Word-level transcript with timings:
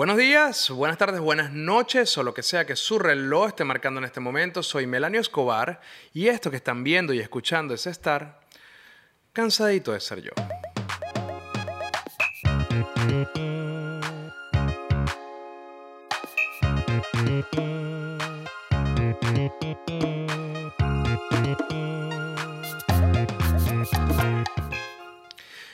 Buenos 0.00 0.16
días, 0.16 0.70
buenas 0.70 0.96
tardes, 0.96 1.20
buenas 1.20 1.52
noches 1.52 2.16
o 2.16 2.22
lo 2.22 2.32
que 2.32 2.42
sea 2.42 2.64
que 2.64 2.74
su 2.74 2.98
reloj 2.98 3.48
esté 3.48 3.64
marcando 3.64 4.00
en 4.00 4.06
este 4.06 4.18
momento. 4.18 4.62
Soy 4.62 4.86
Melanio 4.86 5.20
Escobar 5.20 5.82
y 6.14 6.28
esto 6.28 6.50
que 6.50 6.56
están 6.56 6.82
viendo 6.82 7.12
y 7.12 7.20
escuchando 7.20 7.74
es 7.74 7.86
estar 7.86 8.40
cansadito 9.34 9.92
de 9.92 10.00
ser 10.00 10.22
yo. 10.22 10.30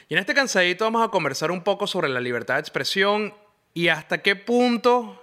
Y 0.08 0.14
en 0.14 0.18
este 0.18 0.34
cansadito 0.34 0.84
vamos 0.84 1.06
a 1.06 1.12
conversar 1.12 1.52
un 1.52 1.62
poco 1.62 1.86
sobre 1.86 2.08
la 2.08 2.18
libertad 2.18 2.54
de 2.54 2.60
expresión 2.62 3.32
y 3.76 3.90
hasta 3.90 4.22
qué 4.22 4.36
punto 4.36 5.22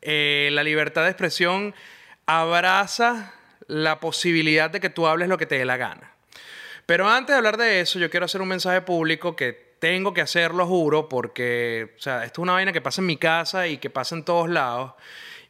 eh, 0.00 0.48
la 0.52 0.62
libertad 0.62 1.02
de 1.02 1.10
expresión 1.10 1.74
abraza 2.24 3.34
la 3.66 4.00
posibilidad 4.00 4.70
de 4.70 4.80
que 4.80 4.88
tú 4.88 5.06
hables 5.06 5.28
lo 5.28 5.36
que 5.36 5.44
te 5.44 5.58
dé 5.58 5.66
la 5.66 5.76
gana. 5.76 6.14
Pero 6.86 7.06
antes 7.10 7.34
de 7.34 7.36
hablar 7.36 7.58
de 7.58 7.82
eso, 7.82 7.98
yo 7.98 8.08
quiero 8.08 8.24
hacer 8.24 8.40
un 8.40 8.48
mensaje 8.48 8.80
público 8.80 9.36
que 9.36 9.52
tengo 9.78 10.14
que 10.14 10.22
hacerlo, 10.22 10.66
juro, 10.66 11.10
porque 11.10 11.92
o 11.98 12.00
sea, 12.00 12.24
esto 12.24 12.40
es 12.40 12.42
una 12.42 12.54
vaina 12.54 12.72
que 12.72 12.80
pasa 12.80 13.02
en 13.02 13.06
mi 13.06 13.18
casa 13.18 13.68
y 13.68 13.76
que 13.76 13.90
pasa 13.90 14.14
en 14.14 14.24
todos 14.24 14.48
lados. 14.48 14.94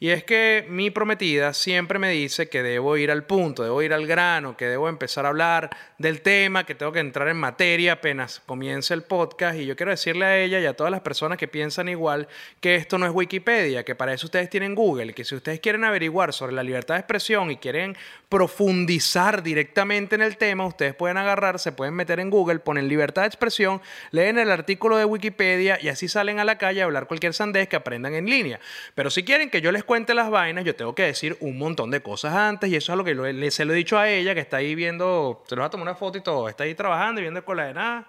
Y 0.03 0.09
es 0.09 0.25
que 0.25 0.65
mi 0.67 0.91
prometida 0.91 1.53
siempre 1.53 1.99
me 1.99 2.09
dice 2.09 2.49
que 2.49 2.63
debo 2.63 2.97
ir 2.97 3.11
al 3.11 3.25
punto, 3.25 3.63
debo 3.63 3.83
ir 3.83 3.93
al 3.93 4.07
grano, 4.07 4.57
que 4.57 4.65
debo 4.65 4.89
empezar 4.89 5.27
a 5.27 5.29
hablar 5.29 5.69
del 5.99 6.23
tema, 6.23 6.65
que 6.65 6.75
tengo 6.75 6.91
que 6.91 7.01
entrar 7.01 7.29
en 7.29 7.37
materia 7.37 7.93
apenas 7.93 8.41
comience 8.47 8.95
el 8.95 9.03
podcast. 9.03 9.59
Y 9.59 9.67
yo 9.67 9.77
quiero 9.77 9.91
decirle 9.91 10.25
a 10.25 10.39
ella 10.39 10.59
y 10.59 10.65
a 10.65 10.73
todas 10.73 10.91
las 10.91 11.03
personas 11.03 11.37
que 11.37 11.49
piensan 11.49 11.91
igual 11.91 12.29
que 12.63 12.77
esto 12.77 12.97
no 12.97 13.05
es 13.05 13.13
Wikipedia, 13.13 13.85
que 13.85 13.95
para 13.95 14.15
eso 14.15 14.27
ustedes 14.27 14.49
tienen 14.49 14.75
Google, 14.75 15.13
que 15.13 15.23
si 15.23 15.35
ustedes 15.35 15.61
quieren 15.61 15.85
averiguar 15.85 16.33
sobre 16.33 16.55
la 16.55 16.63
libertad 16.63 16.95
de 16.95 17.01
expresión 17.01 17.51
y 17.51 17.59
quieren 17.59 17.95
profundizar 18.31 19.43
directamente 19.43 20.15
en 20.15 20.23
el 20.23 20.39
tema, 20.39 20.65
ustedes 20.65 20.95
pueden 20.95 21.19
agarrar, 21.19 21.59
se 21.59 21.73
pueden 21.73 21.93
meter 21.93 22.21
en 22.21 22.31
Google, 22.31 22.61
ponen 22.61 22.89
libertad 22.89 23.23
de 23.23 23.29
expresión, 23.29 23.83
leen 24.13 24.39
el 24.39 24.51
artículo 24.51 24.97
de 24.97 25.05
Wikipedia 25.05 25.79
y 25.79 25.89
así 25.89 26.09
salen 26.09 26.39
a 26.39 26.45
la 26.47 26.57
calle 26.57 26.81
a 26.81 26.87
hablar 26.87 27.07
cualquier 27.07 27.35
sandés 27.35 27.69
que 27.69 27.77
aprendan 27.77 28.15
en 28.15 28.25
línea. 28.25 28.61
Pero 28.95 29.11
si 29.11 29.25
quieren 29.25 29.51
que 29.51 29.61
yo 29.61 29.71
les 29.73 29.85
cuente 29.91 30.15
las 30.15 30.31
vainas, 30.31 30.65
yo 30.65 30.77
tengo 30.77 30.95
que 30.95 31.03
decir 31.03 31.37
un 31.41 31.59
montón 31.59 31.91
de 31.91 32.01
cosas 32.01 32.33
antes 32.33 32.71
y 32.71 32.77
eso 32.77 32.93
es 32.93 32.97
lo 32.97 33.03
que 33.03 33.13
le, 33.13 33.51
se 33.51 33.65
lo 33.65 33.73
he 33.73 33.77
dicho 33.77 33.99
a 33.99 34.09
ella, 34.09 34.35
que 34.35 34.41
está 34.41 34.59
ahí 34.59 34.77
viendo, 34.77 35.43
se 35.49 35.57
lo 35.57 35.63
va 35.63 35.67
a 35.67 35.71
tomar 35.71 35.83
una 35.83 35.97
foto 35.97 36.17
y 36.17 36.21
todo, 36.21 36.49
está 36.49 36.63
ahí 36.63 36.77
trabajando 36.77 37.21
y 37.21 37.23
viendo 37.25 37.41
escuela 37.41 37.65
de 37.65 37.75
nada, 37.75 38.07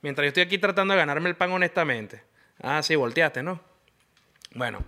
mientras 0.00 0.26
yo 0.26 0.28
estoy 0.28 0.44
aquí 0.44 0.58
tratando 0.58 0.94
de 0.94 0.98
ganarme 0.98 1.28
el 1.28 1.34
pan 1.34 1.50
honestamente. 1.50 2.22
Ah, 2.62 2.84
sí, 2.84 2.94
volteaste, 2.94 3.42
¿no? 3.42 3.58
Bueno. 4.54 4.78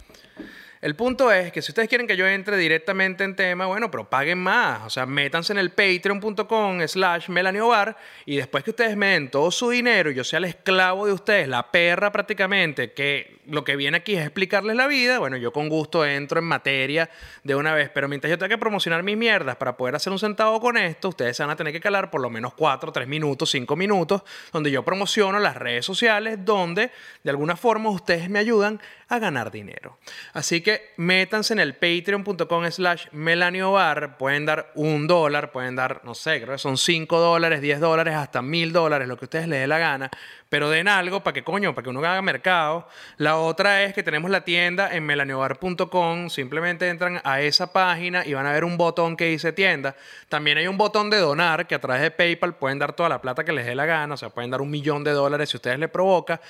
El 0.81 0.97
punto 0.97 1.31
es 1.31 1.53
que 1.53 1.61
si 1.61 1.73
ustedes 1.73 1.91
quieren 1.91 2.06
que 2.06 2.17
yo 2.17 2.27
entre 2.27 2.56
directamente 2.56 3.23
en 3.23 3.36
tema, 3.36 3.67
bueno, 3.67 3.91
pero 3.91 4.08
paguen 4.08 4.39
más. 4.39 4.83
O 4.86 4.89
sea, 4.89 5.05
métanse 5.05 5.53
en 5.53 5.58
el 5.58 5.73
patreon.com 5.73 6.81
slash 6.89 7.28
melaniobar 7.28 7.98
y 8.25 8.36
después 8.36 8.64
que 8.64 8.70
ustedes 8.70 8.97
me 8.97 9.08
den 9.08 9.31
todo 9.31 9.51
su 9.51 9.69
dinero 9.69 10.11
y 10.11 10.14
yo 10.14 10.25
sea 10.25 10.39
el 10.39 10.47
esclavo 10.47 11.06
de 11.06 11.12
ustedes, 11.12 11.48
la 11.48 11.70
perra 11.70 12.11
prácticamente, 12.11 12.92
que 12.92 13.39
lo 13.51 13.65
que 13.65 13.77
viene 13.77 13.98
aquí 13.98 14.15
es 14.15 14.23
explicarles 14.23 14.77
la 14.77 14.87
vida, 14.87 15.19
bueno, 15.19 15.37
yo 15.37 15.53
con 15.53 15.69
gusto 15.69 16.05
entro 16.05 16.39
en 16.39 16.47
materia 16.47 17.11
de 17.45 17.55
una 17.55 17.75
vez. 17.75 17.91
Pero 17.92 18.09
mientras 18.09 18.31
yo 18.31 18.39
tenga 18.39 18.48
que 18.48 18.59
promocionar 18.59 19.03
mis 19.03 19.17
mierdas 19.17 19.57
para 19.57 19.77
poder 19.77 19.97
hacer 19.97 20.12
un 20.12 20.19
centavo 20.19 20.61
con 20.61 20.77
esto, 20.77 21.09
ustedes 21.09 21.39
van 21.39 21.51
a 21.51 21.57
tener 21.57 21.73
que 21.73 21.81
calar 21.81 22.11
por 22.11 22.20
lo 22.20 22.31
menos 22.31 22.55
4, 22.55 22.92
3 22.92 23.09
minutos, 23.09 23.51
5 23.51 23.77
minutos, 23.77 24.23
donde 24.53 24.70
yo 24.70 24.84
promociono 24.84 25.39
las 25.39 25.57
redes 25.57 25.84
sociales, 25.84 26.39
donde 26.45 26.91
de 27.23 27.31
alguna 27.31 27.57
forma 27.57 27.91
ustedes 27.91 28.31
me 28.31 28.39
ayudan 28.39 28.81
a 29.09 29.19
ganar 29.19 29.51
dinero. 29.51 29.98
Así 30.33 30.61
que 30.61 30.92
métanse 30.97 31.53
en 31.53 31.61
el 31.61 31.74
patreon.com 31.74 32.70
slash 32.70 33.07
melaniobar. 33.11 34.17
Pueden 34.17 34.47
dar 34.47 34.70
un 34.77 35.08
dólar, 35.08 35.51
pueden 35.51 35.74
dar, 35.74 36.03
no 36.05 36.14
sé, 36.14 36.41
creo 36.41 36.55
que 36.55 36.58
son 36.58 36.79
5 36.79 37.19
dólares, 37.19 37.61
10 37.61 37.80
dólares, 37.80 38.14
hasta 38.14 38.41
mil 38.41 38.73
dólares, 38.73 39.08
lo 39.08 39.17
que 39.17 39.24
ustedes 39.24 39.48
les 39.48 39.61
dé 39.61 39.67
la 39.67 39.79
gana. 39.79 40.11
Pero 40.50 40.68
den 40.68 40.88
algo 40.88 41.22
para 41.22 41.33
que 41.33 41.44
coño, 41.44 41.77
para 41.77 41.84
que 41.84 41.90
uno 41.90 42.00
haga 42.00 42.20
mercado. 42.22 42.88
La 43.18 43.36
otra 43.36 43.84
es 43.84 43.94
que 43.94 44.02
tenemos 44.02 44.33
la 44.33 44.44
tienda 44.44 44.92
en 44.92 45.06
melaniobar.com. 45.06 46.28
Simplemente 46.28 46.88
entran 46.88 47.20
a 47.22 47.40
esa 47.40 47.72
página 47.72 48.27
y 48.27 48.34
van 48.34 48.46
a 48.46 48.52
ver 48.52 48.64
un 48.64 48.77
botón 48.77 49.16
que 49.16 49.27
dice 49.27 49.52
tienda. 49.52 49.94
También 50.28 50.58
hay 50.58 50.66
un 50.66 50.77
botón 50.77 51.08
de 51.08 51.18
donar 51.18 51.68
que 51.68 51.77
a 51.77 51.80
través 51.80 52.02
de 52.02 52.11
PayPal 52.11 52.56
pueden 52.56 52.80
dar 52.80 52.94
toda 52.94 53.08
la 53.08 53.22
plata 53.22 53.44
que 53.44 53.52
les 53.52 53.64
dé 53.64 53.77
la 53.77 53.86
gana. 53.86 54.14
O 54.14 54.16
sea, 54.16 54.30
pueden 54.30 54.50
dar 54.50 54.61
un 54.61 54.70
millón 54.70 55.05
de 55.05 55.12
dólares 55.12 55.50
si 55.50 55.56
ustedes 55.56 55.78
les 55.78 55.88
provoca. 55.88 56.40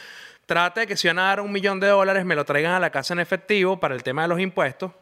Trate 0.46 0.80
de 0.80 0.86
que 0.86 0.96
si 0.96 1.06
van 1.06 1.18
a 1.18 1.24
dar 1.24 1.40
un 1.40 1.52
millón 1.52 1.78
de 1.78 1.88
dólares 1.88 2.24
me 2.24 2.34
lo 2.34 2.46
traigan 2.46 2.72
a 2.72 2.80
la 2.80 2.88
casa 2.88 3.12
en 3.12 3.20
efectivo 3.20 3.78
para 3.78 3.94
el 3.94 4.02
tema 4.02 4.22
de 4.22 4.28
los 4.28 4.40
impuestos. 4.40 4.92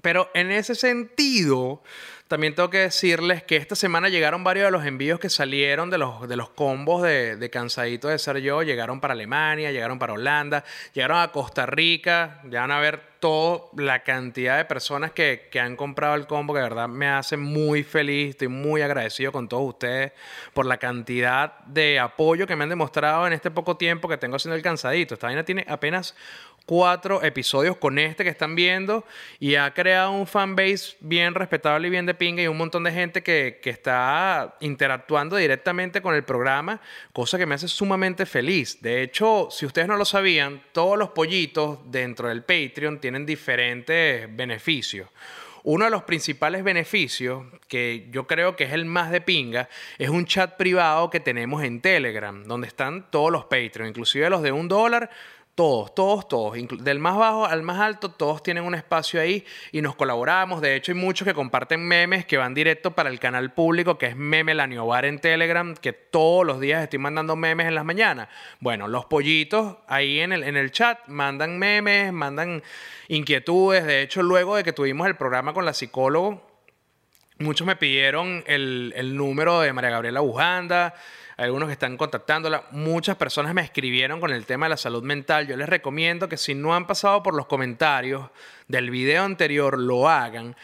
Pero 0.00 0.30
en 0.32 0.52
ese 0.52 0.76
sentido, 0.76 1.82
también 2.30 2.54
tengo 2.54 2.70
que 2.70 2.78
decirles 2.78 3.42
que 3.42 3.56
esta 3.56 3.74
semana 3.74 4.08
llegaron 4.08 4.44
varios 4.44 4.66
de 4.66 4.70
los 4.70 4.86
envíos 4.86 5.18
que 5.18 5.28
salieron 5.28 5.90
de 5.90 5.98
los, 5.98 6.28
de 6.28 6.36
los 6.36 6.48
combos 6.50 7.02
de, 7.02 7.34
de 7.34 7.50
Cansadito 7.50 8.06
de 8.06 8.20
Ser 8.20 8.38
Yo. 8.38 8.62
Llegaron 8.62 9.00
para 9.00 9.14
Alemania, 9.14 9.72
llegaron 9.72 9.98
para 9.98 10.12
Holanda, 10.12 10.62
llegaron 10.92 11.18
a 11.18 11.32
Costa 11.32 11.66
Rica. 11.66 12.40
Ya 12.48 12.60
van 12.60 12.70
a 12.70 12.78
ver 12.78 13.00
toda 13.18 13.62
la 13.76 14.04
cantidad 14.04 14.56
de 14.58 14.64
personas 14.64 15.10
que, 15.10 15.48
que, 15.50 15.58
han 15.58 15.74
comprado 15.74 16.14
el 16.14 16.28
combo, 16.28 16.54
que 16.54 16.60
de 16.60 16.68
verdad 16.68 16.86
me 16.86 17.08
hace 17.08 17.36
muy 17.36 17.82
feliz. 17.82 18.30
Estoy 18.30 18.46
muy 18.46 18.80
agradecido 18.80 19.32
con 19.32 19.48
todos 19.48 19.68
ustedes 19.68 20.12
por 20.54 20.66
la 20.66 20.78
cantidad 20.78 21.58
de 21.64 21.98
apoyo 21.98 22.46
que 22.46 22.54
me 22.54 22.62
han 22.62 22.70
demostrado 22.70 23.26
en 23.26 23.32
este 23.32 23.50
poco 23.50 23.76
tiempo 23.76 24.08
que 24.08 24.16
tengo 24.16 24.36
haciendo 24.36 24.54
el 24.54 24.62
Cansadito. 24.62 25.14
Esta 25.14 25.26
vaina 25.26 25.44
tiene 25.44 25.66
apenas 25.68 26.14
cuatro 26.70 27.22
episodios 27.24 27.76
con 27.76 27.98
este 27.98 28.22
que 28.22 28.30
están 28.30 28.54
viendo 28.54 29.04
y 29.40 29.56
ha 29.56 29.74
creado 29.74 30.12
un 30.12 30.26
fanbase 30.26 30.96
bien 31.00 31.34
respetable 31.34 31.88
y 31.88 31.90
bien 31.90 32.06
de 32.06 32.14
pinga 32.20 32.42
y 32.42 32.48
un 32.48 32.58
montón 32.58 32.84
de 32.84 32.92
gente 32.92 33.22
que, 33.22 33.60
que, 33.62 33.70
está 33.70 34.58
interactuando 34.60 35.36
directamente 35.36 36.02
con 36.02 36.14
el 36.14 36.22
programa, 36.22 36.78
cosa 37.14 37.38
que 37.38 37.46
me 37.46 37.54
hace 37.54 37.66
sumamente 37.66 38.26
feliz. 38.26 38.82
De 38.82 39.02
hecho, 39.02 39.48
si 39.50 39.64
ustedes 39.64 39.88
no 39.88 39.96
lo 39.96 40.04
sabían, 40.04 40.62
todos 40.72 40.98
los 40.98 41.08
pollitos 41.08 41.78
dentro 41.86 42.28
del 42.28 42.42
Patreon 42.42 43.00
tienen 43.00 43.24
diferentes 43.24 44.28
beneficios. 44.36 45.08
Uno 45.62 45.86
de 45.86 45.90
los 45.90 46.02
principales 46.02 46.62
beneficios, 46.62 47.44
que 47.68 48.08
yo 48.10 48.26
creo 48.26 48.56
que 48.56 48.64
es 48.64 48.72
el 48.72 48.84
más 48.84 49.10
de 49.10 49.22
pinga, 49.22 49.68
es 49.98 50.10
un 50.10 50.26
chat 50.26 50.56
privado 50.56 51.08
que 51.08 51.20
tenemos 51.20 51.62
en 51.62 51.80
Telegram, 51.80 52.44
donde 52.44 52.66
están 52.66 53.10
todos 53.10 53.30
los 53.30 53.44
Patreon, 53.44 53.88
inclusive 53.88 54.28
los 54.28 54.42
de 54.42 54.52
un 54.52 54.68
dólar 54.68 55.10
todos, 55.60 55.94
todos, 55.94 56.26
todos, 56.26 56.56
del 56.82 56.98
más 57.00 57.18
bajo 57.18 57.44
al 57.44 57.62
más 57.62 57.78
alto, 57.80 58.10
todos 58.10 58.42
tienen 58.42 58.64
un 58.64 58.74
espacio 58.74 59.20
ahí 59.20 59.44
y 59.72 59.82
nos 59.82 59.94
colaboramos. 59.94 60.62
De 60.62 60.74
hecho, 60.74 60.90
hay 60.90 60.96
muchos 60.96 61.28
que 61.28 61.34
comparten 61.34 61.86
memes 61.86 62.24
que 62.24 62.38
van 62.38 62.54
directo 62.54 62.92
para 62.92 63.10
el 63.10 63.20
canal 63.20 63.52
público, 63.52 63.98
que 63.98 64.06
es 64.06 64.16
Meme 64.16 64.54
Laniobar 64.54 65.04
en 65.04 65.18
Telegram, 65.18 65.74
que 65.74 65.92
todos 65.92 66.46
los 66.46 66.60
días 66.60 66.82
estoy 66.82 66.98
mandando 66.98 67.36
memes 67.36 67.66
en 67.66 67.74
las 67.74 67.84
mañanas. 67.84 68.28
Bueno, 68.58 68.88
los 68.88 69.04
pollitos 69.04 69.76
ahí 69.86 70.20
en 70.20 70.32
el, 70.32 70.44
en 70.44 70.56
el 70.56 70.72
chat 70.72 71.06
mandan 71.08 71.58
memes, 71.58 72.10
mandan 72.10 72.62
inquietudes. 73.08 73.84
De 73.84 74.00
hecho, 74.00 74.22
luego 74.22 74.56
de 74.56 74.64
que 74.64 74.72
tuvimos 74.72 75.08
el 75.08 75.16
programa 75.16 75.52
con 75.52 75.66
la 75.66 75.74
psicóloga, 75.74 76.38
muchos 77.38 77.66
me 77.66 77.76
pidieron 77.76 78.44
el, 78.46 78.94
el 78.96 79.14
número 79.14 79.60
de 79.60 79.74
María 79.74 79.90
Gabriela 79.90 80.20
Bujanda 80.20 80.94
algunos 81.44 81.70
están 81.70 81.96
contactándola. 81.96 82.64
Muchas 82.70 83.16
personas 83.16 83.54
me 83.54 83.62
escribieron 83.62 84.20
con 84.20 84.30
el 84.30 84.44
tema 84.44 84.66
de 84.66 84.70
la 84.70 84.76
salud 84.76 85.02
mental. 85.02 85.46
Yo 85.46 85.56
les 85.56 85.68
recomiendo 85.68 86.28
que 86.28 86.36
si 86.36 86.54
no 86.54 86.74
han 86.74 86.86
pasado 86.86 87.22
por 87.22 87.34
los 87.34 87.46
comentarios 87.46 88.28
del 88.68 88.90
video 88.90 89.24
anterior, 89.24 89.78
lo 89.78 90.08
hagan, 90.08 90.54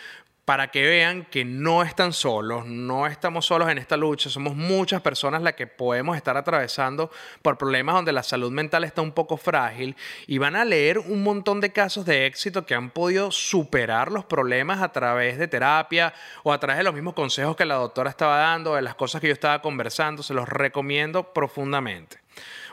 para 0.47 0.69
que 0.71 0.87
vean 0.87 1.25
que 1.25 1.45
no 1.45 1.83
están 1.83 2.12
solos, 2.12 2.67
no 2.67 3.09
estamos 3.09 3.47
solos 3.47 3.69
en 3.69 3.79
esta 3.79 3.97
lucha, 3.97 4.31
somos 4.31 4.55
muchas 4.55 5.03
personas 5.03 5.43
las 5.43 5.55
que 5.55 5.67
podemos 5.67 6.17
estar 6.17 6.37
atravesando 6.37 7.11
por 7.43 7.59
problemas 7.59 7.97
donde 7.97 8.12
la 8.12 8.23
salud 8.23 8.53
mental 8.53 8.85
está 8.85 9.03
un 9.03 9.11
poco 9.11 9.37
frágil 9.37 9.97
y 10.29 10.38
van 10.38 10.55
a 10.55 10.65
leer 10.65 11.00
un 11.00 11.25
montón 11.25 11.61
de 11.61 11.73
casos 11.73 12.06
de 12.06 12.26
éxito 12.26 12.65
que 12.65 12.76
han 12.76 12.91
podido 12.91 13.32
superar 13.32 14.12
los 14.12 14.25
problemas 14.25 14.82
a 14.82 14.93
través 14.93 15.37
de 15.37 15.49
terapia 15.49 16.15
o 16.44 16.53
a 16.53 16.61
través 16.61 16.79
de 16.79 16.85
los 16.85 16.94
mismos 16.94 17.15
consejos 17.15 17.56
que 17.56 17.65
la 17.65 17.75
doctora 17.75 18.09
estaba 18.09 18.38
dando, 18.38 18.76
de 18.76 18.82
las 18.82 18.94
cosas 18.94 19.20
que 19.20 19.26
yo 19.26 19.32
estaba 19.32 19.61
conversando, 19.61 20.23
se 20.23 20.32
los 20.32 20.49
recomiendo 20.49 21.32
profundamente. 21.32 22.19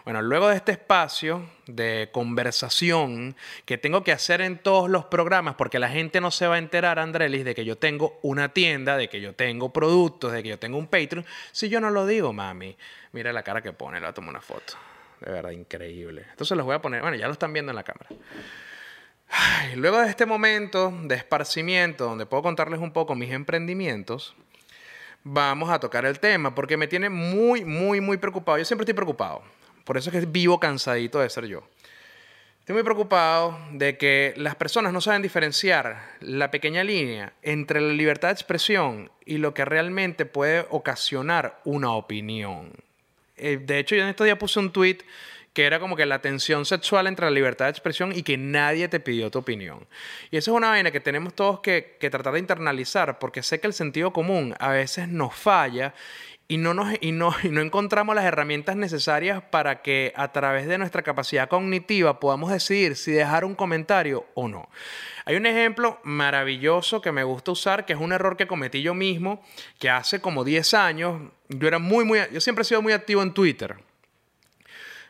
Bueno, 0.05 0.21
luego 0.21 0.50
de 0.50 0.57
este 0.57 0.73
espacio 0.73 1.50
de 1.65 2.09
conversación 2.11 3.38
que 3.63 3.77
tengo 3.77 4.03
que 4.03 4.11
hacer 4.11 4.41
en 4.41 4.57
todos 4.57 4.89
los 4.89 5.05
programas, 5.05 5.55
porque 5.55 5.79
la 5.79 5.88
gente 5.88 6.19
no 6.19 6.29
se 6.29 6.45
va 6.45 6.55
a 6.55 6.57
enterar, 6.57 7.00
Andrelis, 7.00 7.45
de 7.45 7.55
que 7.55 7.63
yo 7.63 7.77
tengo 7.77 8.19
una 8.21 8.50
tienda, 8.50 8.97
de 8.97 9.07
que 9.07 9.21
yo 9.21 9.33
tengo 9.33 9.71
productos, 9.71 10.33
de 10.33 10.44
que 10.44 10.50
yo 10.50 10.59
tengo 10.59 10.77
un 10.77 10.88
Patreon, 10.88 11.25
si 11.53 11.69
yo 11.69 11.79
no 11.79 11.89
lo 11.89 12.05
digo, 12.05 12.33
mami. 12.33 12.75
Mira 13.13 13.31
la 13.31 13.44
cara 13.44 13.61
que 13.61 13.71
pone, 13.71 14.01
le 14.01 14.11
voy 14.11 14.27
una 14.27 14.41
foto. 14.41 14.73
De 15.21 15.31
verdad, 15.31 15.51
increíble. 15.51 16.25
Entonces 16.31 16.57
los 16.57 16.65
voy 16.65 16.75
a 16.75 16.81
poner, 16.81 17.01
bueno, 17.01 17.15
ya 17.15 17.27
lo 17.27 17.33
están 17.33 17.53
viendo 17.53 17.71
en 17.71 17.77
la 17.77 17.83
cámara. 17.83 18.09
luego 19.77 20.01
de 20.01 20.09
este 20.09 20.25
momento 20.25 20.94
de 21.03 21.15
esparcimiento, 21.15 22.03
donde 22.03 22.25
puedo 22.25 22.44
contarles 22.44 22.81
un 22.81 22.91
poco 22.91 23.15
mis 23.15 23.31
emprendimientos, 23.31 24.35
vamos 25.23 25.69
a 25.69 25.79
tocar 25.79 26.06
el 26.06 26.19
tema, 26.19 26.53
porque 26.53 26.75
me 26.75 26.88
tiene 26.88 27.09
muy, 27.09 27.63
muy, 27.63 28.01
muy 28.01 28.17
preocupado. 28.17 28.57
Yo 28.57 28.65
siempre 28.65 28.83
estoy 28.83 28.95
preocupado. 28.95 29.44
Por 29.83 29.97
eso 29.97 30.09
es 30.09 30.15
que 30.15 30.25
vivo 30.25 30.59
cansadito 30.59 31.19
de 31.19 31.30
ser 31.30 31.45
yo. 31.45 31.63
Estoy 32.63 32.75
muy 32.75 32.83
preocupado 32.83 33.59
de 33.71 33.97
que 33.97 34.33
las 34.38 34.56
personas 34.56 34.94
no 34.94 35.01
saben 35.01 35.21
diferenciar 35.21 36.01
la 36.21 36.50
pequeña 36.50 36.81
línea 36.81 37.33
entre 37.41 37.81
la 37.81 37.91
libertad 37.91 38.30
de 38.30 38.35
expresión 38.35 39.12
y 39.25 39.38
lo 39.38 39.53
que 39.53 39.65
realmente 39.65 40.25
puede 40.25 40.65
ocasionar 40.69 41.59
una 41.65 41.91
opinión. 41.91 42.71
Eh, 43.35 43.59
de 43.62 43.80
hecho, 43.80 43.95
yo 43.95 44.03
en 44.03 44.07
estos 44.07 44.24
días 44.24 44.38
puse 44.38 44.59
un 44.59 44.71
tweet 44.71 45.00
que 45.51 45.65
era 45.65 45.81
como 45.81 45.97
que 45.97 46.06
la 46.06 46.21
tensión 46.21 46.65
sexual 46.65 47.07
entre 47.07 47.25
la 47.25 47.31
libertad 47.31 47.65
de 47.65 47.71
expresión 47.71 48.13
y 48.15 48.24
que 48.24 48.38
nadie 48.38 48.88
te 48.88 49.01
pidió 49.01 49.30
tu 49.30 49.39
opinión. 49.39 49.85
Y 50.31 50.38
eso 50.38 50.51
es 50.51 50.57
una 50.57 50.69
vaina 50.69 50.89
que 50.89 51.01
tenemos 51.01 51.33
todos 51.33 51.59
que, 51.59 51.97
que 52.00 52.09
tratar 52.09 52.31
de 52.31 52.39
internalizar, 52.39 53.19
porque 53.19 53.44
sé 53.44 53.59
que 53.59 53.68
el 53.68 53.74
sentido 53.74 54.13
común 54.13 54.56
a 54.57 54.69
veces 54.69 55.09
nos 55.09 55.35
falla 55.35 55.94
y 56.48 56.57
no, 56.57 56.74
nos, 56.74 56.94
y, 57.01 57.12
no, 57.12 57.34
y 57.44 57.50
no 57.50 57.62
encontramos 57.62 58.16
las 58.16 58.25
herramientas 58.25 58.75
necesarias 58.75 59.42
para 59.50 59.81
que 59.81 60.13
a 60.16 60.31
través 60.31 60.68
de 60.68 60.78
nuestra 60.78 61.01
capacidad 61.01 61.48
cognitiva 61.48 62.19
podamos 62.19 62.51
decidir 62.51 62.95
si 62.95 63.12
dejar 63.12 63.45
un 63.45 63.56
comentario 63.56 64.25
o 64.34 64.48
no. 64.48 64.69
Hay 65.25 65.36
un 65.38 65.45
ejemplo 65.45 66.00
maravilloso 66.04 67.01
que 67.01 67.12
me 67.12 67.24
gusta 67.24 67.51
usar, 67.51 67.86
que 67.86 67.94
es 67.94 68.00
un 68.00 68.12
error 68.12 68.36
que 68.36 68.48
cometí 68.48 68.81
yo 68.81 68.94
mismo, 68.94 69.42
que 69.80 69.90
hace 69.90 70.19
como 70.19 70.44
10 70.44 70.74
años, 70.74 71.22
yo 71.48 71.68
era 71.68 71.80
muy, 71.80 72.04
muy, 72.04 72.19
yo 72.31 72.42
siempre 72.42 72.63
he 72.63 72.66
sido 72.66 72.81
muy 72.81 72.94
activo 72.94 73.24
en 73.24 73.34
Twitter. 73.34 73.78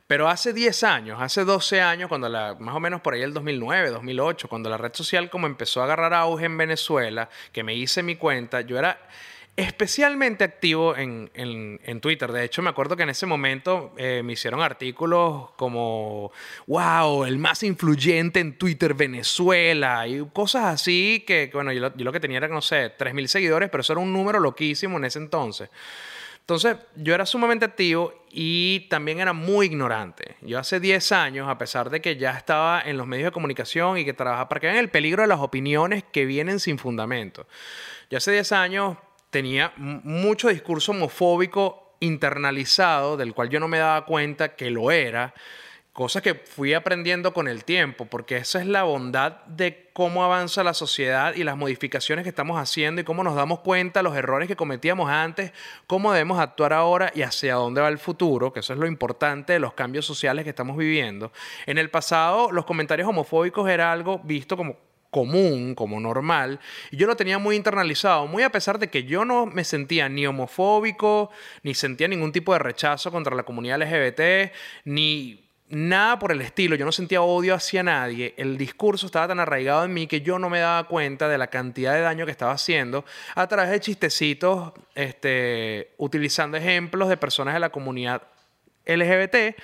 Pero 0.06 0.28
hace 0.28 0.54
10 0.54 0.84
años, 0.84 1.22
hace 1.22 1.44
12 1.44 1.82
años, 1.82 2.10
cuando 2.10 2.30
la, 2.30 2.56
más 2.60 2.76
o 2.76 2.80
menos 2.80 3.02
por 3.02 3.16
ahí 3.16 3.22
el 3.22 3.34
2009, 3.34 3.90
2008, 3.90 4.48
cuando 4.48 4.70
la 4.70 4.78
red 4.78 4.94
social 4.94 5.30
como 5.30 5.48
empezó 5.48 5.82
a 5.82 5.86
agarrar 5.86 6.14
auge 6.14 6.46
en 6.46 6.58
Venezuela, 6.58 7.30
que 7.52 7.64
me 7.64 7.74
hice 7.74 8.04
mi 8.04 8.18
cuenta, 8.18 8.62
yo 8.62 8.78
era 8.78 9.00
especialmente 9.56 10.44
activo 10.44 10.96
en, 10.98 12.00
Twitter. 12.02 12.32
De 12.32 12.44
hecho, 12.44 12.62
me 12.62 12.72
acuerdo 12.72 12.96
que 12.96 13.04
en 13.04 13.10
ese 13.10 13.26
momento 13.26 13.94
eh, 13.98 14.22
me 14.24 14.34
hicieron 14.34 14.62
artículos 14.62 15.52
como, 15.56 16.32
wow, 16.66 17.26
el 17.26 17.38
más 17.38 17.62
influyente 17.62 18.40
en 18.40 18.58
Twitter 18.58 18.96
Venezuela 18.96 20.08
y 20.08 20.26
cosas 20.34 20.66
así 20.66 21.24
que, 21.28 21.52
bueno, 21.54 21.72
yo 21.72 21.92
lo, 21.96 22.12
que 22.12 22.20
tenía 22.20 22.38
era, 22.38 22.48
no 22.48 22.62
sé, 22.62 22.98
3.000 22.98 23.28
seguidores, 23.28 23.70
pero 23.70 23.82
eso 23.82 23.94
era 23.94 24.02
un 24.02 24.12
número 24.12 24.40
loquísimo 24.40 24.98
en 24.98 25.06
ese 25.06 25.20
entonces. 25.20 25.70
Entonces, 26.40 26.76
yo 26.96 27.14
era 27.14 27.26
sumamente 27.26 27.64
activo 27.64 28.26
y 28.30 28.82
también 28.90 29.20
era 29.20 29.32
muy 29.32 29.68
ignorante. 29.68 30.36
Yo 30.42 30.60
hace 30.60 30.82
10 30.82 31.12
años, 31.14 31.48
a 31.48 31.58
pesar 31.58 31.90
de 31.90 32.02
que 32.02 32.18
ya 32.18 32.32
estaba 32.32 32.82
en 32.82 32.98
los 32.98 33.08
medios 33.08 33.28
de 33.28 33.32
comunicación 33.32 33.98
y 33.98 34.04
que 34.04 34.14
trabajaba 34.14 34.50
para 34.50 34.60
que 34.60 34.68
vean 34.68 34.80
el 34.80 34.90
peligro 34.90 35.22
de 35.22 35.30
las 35.30 35.40
opiniones 35.40 36.04
que 36.12 36.26
vienen 36.26 36.60
sin 36.60 36.80
fundamento. 36.80 37.48
Yo 38.10 38.18
hace 38.18 38.34
10 38.34 38.52
años 38.52 38.98
tenía 39.34 39.74
mucho 39.76 40.48
discurso 40.50 40.92
homofóbico 40.92 41.96
internalizado, 42.00 43.18
del 43.18 43.34
cual 43.34 43.50
yo 43.50 43.60
no 43.60 43.68
me 43.68 43.80
daba 43.80 44.06
cuenta 44.06 44.56
que 44.56 44.70
lo 44.70 44.92
era, 44.92 45.34
cosas 45.92 46.22
que 46.22 46.36
fui 46.36 46.76
aprendiendo 46.76 47.34
con 47.34 47.48
el 47.48 47.66
tiempo, 47.66 48.06
porque 48.06 48.38
esa 48.38 48.60
es 48.62 48.68
la 48.68 48.84
bondad 48.84 49.44
de 49.46 49.90
cómo 49.94 50.24
avanza 50.24 50.64
la 50.64 50.76
sociedad 50.76 51.34
y 51.34 51.44
las 51.44 51.58
modificaciones 51.58 52.22
que 52.22 52.30
estamos 52.30 52.60
haciendo 52.60 53.02
y 53.02 53.04
cómo 53.04 53.24
nos 53.24 53.36
damos 53.36 53.62
cuenta 53.62 54.04
los 54.04 54.16
errores 54.16 54.48
que 54.48 54.56
cometíamos 54.56 55.10
antes, 55.10 55.52
cómo 55.88 56.14
debemos 56.14 56.40
actuar 56.40 56.72
ahora 56.72 57.12
y 57.16 57.24
hacia 57.24 57.56
dónde 57.56 57.82
va 57.82 57.88
el 57.88 57.98
futuro, 57.98 58.54
que 58.54 58.60
eso 58.60 58.74
es 58.74 58.80
lo 58.80 58.86
importante 58.86 59.54
de 59.54 59.60
los 59.60 59.74
cambios 59.74 60.06
sociales 60.06 60.44
que 60.44 60.52
estamos 60.52 60.78
viviendo. 60.78 61.32
En 61.66 61.80
el 61.80 61.90
pasado, 61.90 62.52
los 62.52 62.66
comentarios 62.66 63.10
homofóbicos 63.10 63.68
era 63.68 63.92
algo 63.92 64.20
visto 64.20 64.56
como 64.56 64.78
común, 65.14 65.76
como 65.76 66.02
normal, 66.02 66.60
y 66.92 66.98
yo 66.98 67.08
lo 67.08 67.16
tenía 67.16 67.38
muy 67.38 67.56
internalizado, 67.56 68.28
muy 68.28 68.44
a 68.44 68.50
pesar 68.50 68.80
de 68.80 68.90
que 68.90 69.06
yo 69.06 69.24
no 69.24 69.46
me 69.46 69.64
sentía 69.64 70.10
ni 70.10 70.28
homofóbico, 70.28 71.30
ni 71.62 71.74
sentía 71.74 72.10
ningún 72.10 72.34
tipo 72.34 72.52
de 72.52 72.60
rechazo 72.60 73.12
contra 73.12 73.34
la 73.34 73.44
comunidad 73.44 73.82
LGBT, 73.82 74.52
ni 74.84 75.40
nada 75.70 76.20
por 76.20 76.32
el 76.32 76.42
estilo, 76.42 76.76
yo 76.76 76.86
no 76.86 76.92
sentía 76.92 77.22
odio 77.22 77.54
hacia 77.56 77.84
nadie, 77.84 78.34
el 78.38 78.58
discurso 78.58 79.06
estaba 79.06 79.28
tan 79.28 79.40
arraigado 79.40 79.86
en 79.86 79.94
mí 79.94 80.08
que 80.08 80.22
yo 80.22 80.40
no 80.40 80.50
me 80.50 80.60
daba 80.60 80.88
cuenta 80.88 81.30
de 81.30 81.38
la 81.38 81.48
cantidad 81.48 81.94
de 81.94 82.02
daño 82.02 82.26
que 82.26 82.32
estaba 82.32 82.52
haciendo 82.52 83.06
a 83.36 83.48
través 83.48 83.72
de 83.72 83.80
chistecitos, 83.80 84.74
este, 84.96 85.94
utilizando 85.98 86.58
ejemplos 86.58 87.08
de 87.08 87.18
personas 87.18 87.54
de 87.54 87.60
la 87.60 87.70
comunidad 87.70 88.24
LGBT 88.86 89.56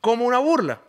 como 0.00 0.26
una 0.26 0.38
burla. 0.38 0.80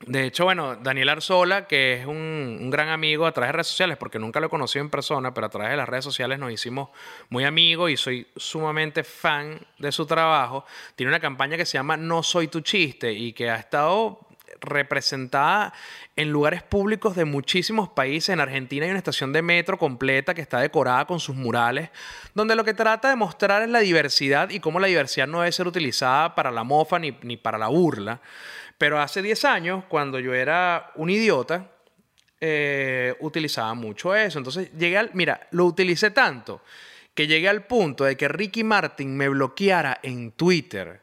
De 0.00 0.24
hecho, 0.24 0.44
bueno, 0.44 0.76
Daniel 0.76 1.08
Arzola, 1.08 1.66
que 1.66 1.94
es 1.94 2.06
un, 2.06 2.68
gran 2.70 2.88
amigo 2.88 3.24
a 3.26 3.32
través 3.32 3.48
de 3.48 3.52
redes 3.52 3.68
sociales, 3.68 3.96
porque 3.96 4.18
nunca 4.18 4.40
lo 4.40 4.48
he 4.48 4.50
conocido 4.50 4.84
en 4.84 4.90
persona, 4.90 5.32
pero 5.32 5.46
a 5.46 5.50
través 5.50 5.70
de 5.70 5.76
las 5.76 5.88
redes 5.88 6.04
sociales 6.04 6.38
nos 6.38 6.52
hicimos 6.52 6.90
muy 7.30 7.44
amigos 7.44 7.90
y 7.90 7.96
soy 7.96 8.26
sumamente 8.36 9.04
fan 9.04 9.58
de 9.78 9.90
su 9.92 10.04
trabajo, 10.04 10.66
tiene 10.96 11.10
una 11.10 11.20
campaña 11.20 11.56
que 11.56 11.64
se 11.64 11.78
llama 11.78 11.96
No 11.96 12.22
Soy 12.22 12.48
Tu 12.48 12.60
Chiste 12.60 13.12
y 13.12 13.32
que 13.32 13.50
ha 13.50 13.56
estado 13.56 14.20
representada 14.60 15.72
en 16.14 16.30
lugares 16.30 16.62
públicos 16.62 17.16
de 17.16 17.24
muchísimos 17.24 17.88
países. 17.88 18.30
En 18.30 18.40
Argentina 18.40 18.84
hay 18.84 18.90
una 18.90 18.98
estación 18.98 19.32
de 19.32 19.42
metro 19.42 19.78
completa 19.78 20.34
que 20.34 20.40
está 20.40 20.60
decorada 20.60 21.06
con 21.06 21.20
sus 21.20 21.36
murales, 21.36 21.90
donde 22.34 22.54
lo 22.54 22.64
que 22.64 22.74
trata 22.74 23.08
de 23.08 23.16
mostrar 23.16 23.62
es 23.62 23.68
la 23.68 23.80
diversidad 23.80 24.50
y 24.50 24.60
cómo 24.60 24.80
la 24.80 24.86
diversidad 24.86 25.26
no 25.26 25.40
debe 25.40 25.52
ser 25.52 25.66
utilizada 25.66 26.34
para 26.34 26.50
la 26.50 26.64
mofa 26.64 26.98
ni, 26.98 27.16
ni 27.22 27.36
para 27.36 27.58
la 27.58 27.68
burla. 27.68 28.20
Pero 28.78 29.00
hace 29.00 29.22
10 29.22 29.44
años, 29.44 29.84
cuando 29.88 30.18
yo 30.18 30.34
era 30.34 30.92
un 30.96 31.10
idiota, 31.10 31.70
eh, 32.40 33.14
utilizaba 33.20 33.74
mucho 33.74 34.14
eso. 34.14 34.38
Entonces 34.38 34.70
llegué 34.76 34.98
al, 34.98 35.10
mira, 35.14 35.46
lo 35.52 35.64
utilicé 35.64 36.10
tanto 36.10 36.62
que 37.14 37.26
llegué 37.26 37.48
al 37.48 37.64
punto 37.64 38.04
de 38.04 38.14
que 38.16 38.28
Ricky 38.28 38.62
Martin 38.62 39.16
me 39.16 39.30
bloqueara 39.30 40.00
en 40.02 40.32
Twitter. 40.32 41.02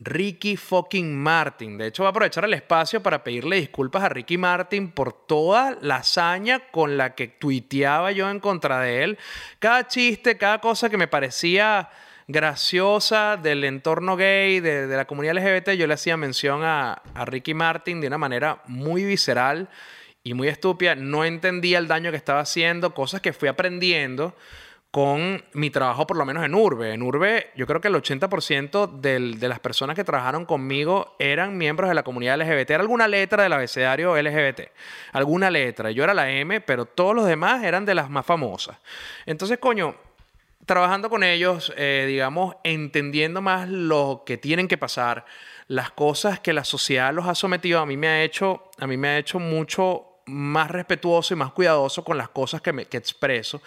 Ricky 0.00 0.56
fucking 0.56 1.16
Martin. 1.16 1.78
De 1.78 1.86
hecho, 1.86 2.02
voy 2.02 2.08
a 2.08 2.10
aprovechar 2.10 2.44
el 2.44 2.52
espacio 2.52 3.02
para 3.02 3.22
pedirle 3.22 3.56
disculpas 3.56 4.02
a 4.02 4.08
Ricky 4.08 4.36
Martin 4.36 4.90
por 4.90 5.12
toda 5.26 5.78
la 5.80 5.96
hazaña 5.96 6.68
con 6.70 6.96
la 6.96 7.14
que 7.14 7.28
tuiteaba 7.28 8.10
yo 8.10 8.28
en 8.28 8.40
contra 8.40 8.80
de 8.80 9.04
él. 9.04 9.18
Cada 9.60 9.86
chiste, 9.86 10.36
cada 10.36 10.60
cosa 10.60 10.90
que 10.90 10.98
me 10.98 11.08
parecía 11.08 11.88
graciosa 12.28 13.36
del 13.36 13.64
entorno 13.64 14.16
gay, 14.16 14.60
de, 14.60 14.86
la 14.86 15.06
comunidad 15.06 15.36
LGBT, 15.36 15.70
yo 15.70 15.86
le 15.86 15.94
hacía 15.94 16.16
mención 16.16 16.62
a, 16.64 17.02
a, 17.14 17.24
Ricky 17.24 17.54
Martin 17.54 18.00
de 18.00 18.08
una 18.08 18.18
manera 18.18 18.62
muy 18.66 19.04
visceral 19.04 19.68
y 20.22 20.34
muy 20.34 20.48
estúpida. 20.48 20.94
No 20.94 21.24
entendía 21.24 21.78
el 21.78 21.88
daño 21.88 22.10
que 22.10 22.16
estaba 22.16 22.40
haciendo, 22.40 22.94
cosas 22.94 23.20
que 23.20 23.32
fui 23.32 23.48
aprendiendo 23.48 24.34
con 24.96 25.44
mi 25.52 25.68
trabajo 25.68 26.06
por 26.06 26.16
lo 26.16 26.24
menos 26.24 26.42
en 26.42 26.54
Urbe. 26.54 26.94
En 26.94 27.02
Urbe 27.02 27.50
yo 27.54 27.66
creo 27.66 27.82
que 27.82 27.88
el 27.88 27.94
80% 27.94 28.98
de 28.98 29.46
las 29.46 29.60
personas 29.60 29.94
que 29.94 30.04
trabajaron 30.04 30.46
conmigo 30.46 31.16
eran 31.18 31.58
miembros 31.58 31.90
de 31.90 31.94
la 31.94 32.02
comunidad 32.02 32.40
LGBT. 32.40 32.70
Era 32.70 32.80
alguna 32.80 33.06
letra 33.06 33.42
del 33.42 33.52
abecedario 33.52 34.16
LGBT. 34.16 34.70
Alguna 35.12 35.50
letra. 35.50 35.90
Yo 35.90 36.02
era 36.02 36.14
la 36.14 36.30
M, 36.30 36.62
pero 36.62 36.86
todos 36.86 37.14
los 37.14 37.26
demás 37.26 37.62
eran 37.62 37.84
de 37.84 37.94
las 37.94 38.08
más 38.08 38.24
famosas. 38.24 38.78
Entonces, 39.26 39.58
coño, 39.58 39.96
trabajando 40.64 41.10
con 41.10 41.22
ellos, 41.22 41.72
eh, 41.76 42.04
digamos, 42.08 42.56
entendiendo 42.64 43.42
más 43.42 43.68
lo 43.68 44.22
que 44.24 44.36
tienen 44.36 44.68
que 44.68 44.78
pasar, 44.78 45.24
las 45.68 45.90
cosas 45.90 46.40
que 46.40 46.52
la 46.52 46.64
sociedad 46.64 47.12
los 47.12 47.26
ha 47.26 47.34
sometido, 47.34 47.80
a 47.80 47.86
mí 47.86 47.96
me 47.96 48.08
ha 48.08 48.22
hecho, 48.22 48.70
a 48.78 48.86
mí 48.86 48.96
me 48.96 49.08
ha 49.08 49.18
hecho 49.18 49.38
mucho 49.38 50.20
más 50.26 50.70
respetuoso 50.70 51.34
y 51.34 51.36
más 51.36 51.52
cuidadoso 51.52 52.04
con 52.04 52.18
las 52.18 52.28
cosas 52.30 52.60
que, 52.62 52.72
me, 52.72 52.86
que 52.86 52.96
expreso. 52.96 53.62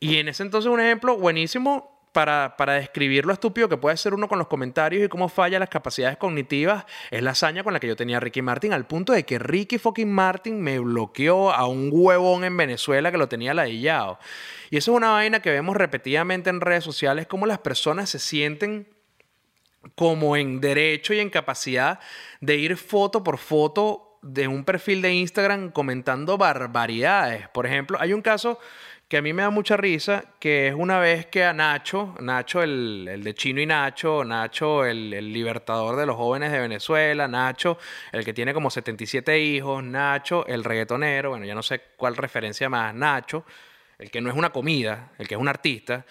Y 0.00 0.16
en 0.16 0.28
ese 0.28 0.42
entonces 0.42 0.70
un 0.70 0.80
ejemplo 0.80 1.16
buenísimo 1.16 1.91
para, 2.12 2.56
para, 2.56 2.74
describir 2.74 3.24
lo 3.24 3.32
estúpido 3.32 3.68
que 3.68 3.76
puede 3.76 3.96
ser 3.96 4.14
uno 4.14 4.28
con 4.28 4.38
los 4.38 4.48
comentarios 4.48 5.04
y 5.04 5.08
cómo 5.08 5.28
falla 5.28 5.58
las 5.58 5.68
capacidades 5.68 6.18
cognitivas, 6.18 6.84
es 7.10 7.22
la 7.22 7.30
hazaña 7.30 7.64
con 7.64 7.72
la 7.72 7.80
que 7.80 7.88
yo 7.88 7.96
tenía 7.96 8.18
a 8.18 8.20
Ricky 8.20 8.42
Martin, 8.42 8.72
al 8.72 8.86
punto 8.86 9.12
de 9.12 9.24
que 9.24 9.38
Ricky 9.38 9.78
fucking 9.78 10.12
Martin 10.12 10.60
me 10.60 10.78
bloqueó 10.78 11.52
a 11.52 11.66
un 11.66 11.90
huevón 11.90 12.44
en 12.44 12.56
Venezuela 12.56 13.10
que 13.10 13.18
lo 13.18 13.28
tenía 13.28 13.54
ladillado. 13.54 14.18
Y 14.70 14.76
eso 14.76 14.92
es 14.92 14.96
una 14.96 15.10
vaina 15.10 15.40
que 15.40 15.50
vemos 15.50 15.76
repetidamente 15.76 16.50
en 16.50 16.60
redes 16.60 16.84
sociales, 16.84 17.26
cómo 17.26 17.46
las 17.46 17.58
personas 17.58 18.10
se 18.10 18.18
sienten 18.18 18.88
como 19.94 20.36
en 20.36 20.60
derecho 20.60 21.14
y 21.14 21.20
en 21.20 21.30
capacidad 21.30 21.98
de 22.40 22.56
ir 22.56 22.76
foto 22.76 23.24
por 23.24 23.38
foto 23.38 24.18
de 24.22 24.46
un 24.46 24.64
perfil 24.64 25.02
de 25.02 25.12
Instagram 25.14 25.72
comentando 25.72 26.38
barbaridades. 26.38 27.48
Por 27.48 27.66
ejemplo, 27.66 27.98
hay 28.00 28.12
un 28.12 28.22
caso 28.22 28.58
que 29.12 29.18
a 29.18 29.20
mí 29.20 29.34
me 29.34 29.42
da 29.42 29.50
mucha 29.50 29.76
risa, 29.76 30.24
que 30.40 30.68
es 30.68 30.74
una 30.74 30.98
vez 30.98 31.26
que 31.26 31.44
a 31.44 31.52
Nacho, 31.52 32.14
Nacho 32.20 32.62
el, 32.62 33.20
de 33.22 33.34
Chino 33.34 33.60
y 33.60 33.66
Nacho, 33.66 34.24
Nacho 34.24 34.86
el, 34.86 35.12
el, 35.12 35.30
libertador 35.30 35.96
de 35.96 36.06
los 36.06 36.16
jóvenes 36.16 36.50
de 36.50 36.58
Venezuela, 36.58 37.28
Nacho 37.28 37.76
el 38.10 38.24
que 38.24 38.32
tiene 38.32 38.54
como 38.54 38.70
77 38.70 39.38
hijos, 39.38 39.84
Nacho 39.84 40.46
el 40.46 40.64
reggaetonero, 40.64 41.28
bueno, 41.28 41.44
ya 41.44 41.54
no 41.54 41.62
sé 41.62 41.82
cuál 41.94 42.16
referencia 42.16 42.70
más, 42.70 42.94
Nacho, 42.94 43.44
el 43.98 44.10
que 44.10 44.22
no 44.22 44.30
es 44.30 44.34
una 44.34 44.48
comida, 44.48 45.12
el 45.18 45.28
que 45.28 45.34
es 45.34 45.40
un 45.42 45.48
artista. 45.48 46.06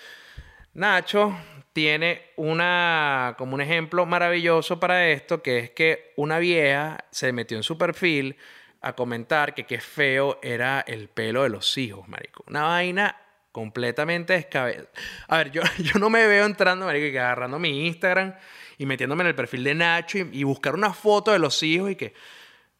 Nacho 0.76 1.36
tiene 1.74 2.34
una, 2.36 3.34
como 3.40 3.56
un 3.56 3.62
ejemplo 3.62 4.06
maravilloso 4.06 4.80
para 4.80 5.08
esto, 5.08 5.42
que 5.42 5.58
es 5.58 5.70
que 5.72 6.14
una 6.18 6.38
vieja 6.38 7.04
se 7.10 7.34
metió 7.34 7.58
en 7.58 7.64
su 7.64 7.80
perfil, 7.80 8.38
a 8.82 8.94
comentar 8.94 9.54
que 9.54 9.66
qué 9.66 9.80
feo 9.80 10.40
era 10.42 10.82
el 10.82 11.08
pelo 11.08 11.44
de 11.44 11.50
los 11.50 11.78
hijos, 11.78 12.08
marico. 12.08 12.44
Una 12.48 12.64
vaina 12.64 13.16
completamente 13.52 14.34
descabellada. 14.34 14.90
A 15.28 15.38
ver, 15.38 15.52
yo, 15.52 15.62
yo 15.80 16.00
no 16.00 16.10
me 16.10 16.26
veo 16.28 16.46
entrando, 16.46 16.86
marico, 16.86 17.06
y 17.06 17.18
agarrando 17.18 17.60
mi 17.60 17.88
Instagram 17.88 18.34
y 18.78 18.86
metiéndome 18.86 19.22
en 19.22 19.28
el 19.28 19.36
perfil 19.36 19.64
de 19.64 19.76
Nacho 19.76 20.18
y, 20.18 20.44
buscar 20.44 20.74
una 20.74 20.94
foto 20.94 21.32
de 21.32 21.40
los 21.40 21.62
hijos 21.64 21.92
y 21.92 21.96
que... 21.96 22.14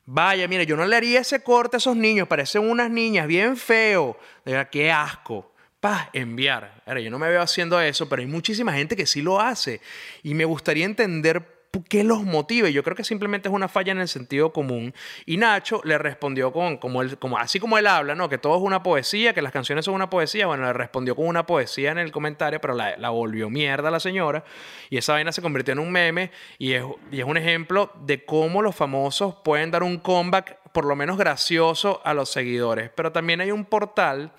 Vaya, 0.04 0.48
mire, 0.48 0.66
yo 0.66 0.76
no 0.76 0.84
le 0.86 0.96
haría 0.96 1.22
ese 1.22 1.44
corte 1.44 1.78
a 1.78 1.80
esos 1.80 1.96
niños, 1.96 2.28
parecen 2.28 2.68
unas 2.68 2.90
niñas 2.90 3.28
bien 3.28 3.56
feo. 3.56 4.20
De 4.44 4.54
verdad, 4.54 4.70
qué 4.70 4.92
asco. 4.92 5.54
Paz, 5.80 6.10
enviar. 6.12 6.82
Ahora, 6.88 7.00
yo 7.00 7.12
no 7.12 7.20
me 7.20 7.30
veo 7.30 7.42
haciendo 7.42 7.80
eso, 7.80 8.10
pero 8.10 8.22
hay 8.22 8.28
muchísima 8.28 8.74
gente 8.74 8.96
que 8.96 9.06
sí 9.06 9.22
lo 9.22 9.40
hace. 9.40 9.80
Y 10.24 10.34
me 10.34 10.44
gustaría 10.44 10.86
entender 10.86 11.61
qué 11.88 12.04
los 12.04 12.24
motiva. 12.24 12.70
Y 12.70 12.74
yo 12.74 12.84
creo 12.84 12.96
que 12.96 13.04
simplemente 13.04 13.48
es 13.48 13.56
una 13.56 13.68
falla 13.68 13.92
en 13.92 14.00
el 14.00 14.08
sentido 14.08 14.52
común. 14.52 14.94
Y 15.26 15.38
Nacho 15.38 15.82
le 15.84 15.98
respondió 15.98 16.52
con, 16.52 16.78
como 16.78 17.02
él, 17.02 17.18
como, 17.18 17.38
así 17.38 17.60
como 17.60 17.78
él 17.78 17.88
habla, 17.88 18.16
¿no? 18.16 18.28
Que 18.30 18.38
todo 18.38 18.58
es 18.58 18.62
una 18.62 18.84
poesía, 18.84 19.34
que 19.34 19.42
las 19.42 19.52
canciones 19.52 19.86
son 19.86 19.94
una 19.94 20.10
poesía. 20.10 20.48
Bueno, 20.48 20.64
le 20.64 20.74
respondió 20.74 21.16
con 21.16 21.28
una 21.28 21.46
poesía 21.46 21.92
en 21.92 21.98
el 21.98 22.12
comentario, 22.12 22.60
pero 22.60 22.74
la, 22.74 23.10
volvió 23.10 23.50
mierda 23.50 23.90
la 23.90 24.00
señora. 24.00 24.44
Y 24.90 24.98
esa 24.98 25.14
vaina 25.14 25.32
se 25.32 25.42
convirtió 25.42 25.72
en 25.72 25.80
un 25.80 25.92
meme. 25.92 26.32
Y 26.58 26.74
es, 26.74 26.84
y 27.12 27.20
es 27.20 27.26
un 27.26 27.38
ejemplo 27.38 27.92
de 28.02 28.26
cómo 28.26 28.62
los 28.62 28.76
famosos 28.76 29.36
pueden 29.44 29.72
dar 29.72 29.84
un 29.84 29.98
comeback 29.98 30.58
por 30.74 30.86
lo 30.86 30.96
menos 30.96 31.18
gracioso 31.18 32.02
a 32.04 32.14
los 32.14 32.30
seguidores. 32.32 32.90
Pero 32.96 33.12
también 33.12 33.42
hay 33.42 33.52
un 33.52 33.66
portal 33.66 34.32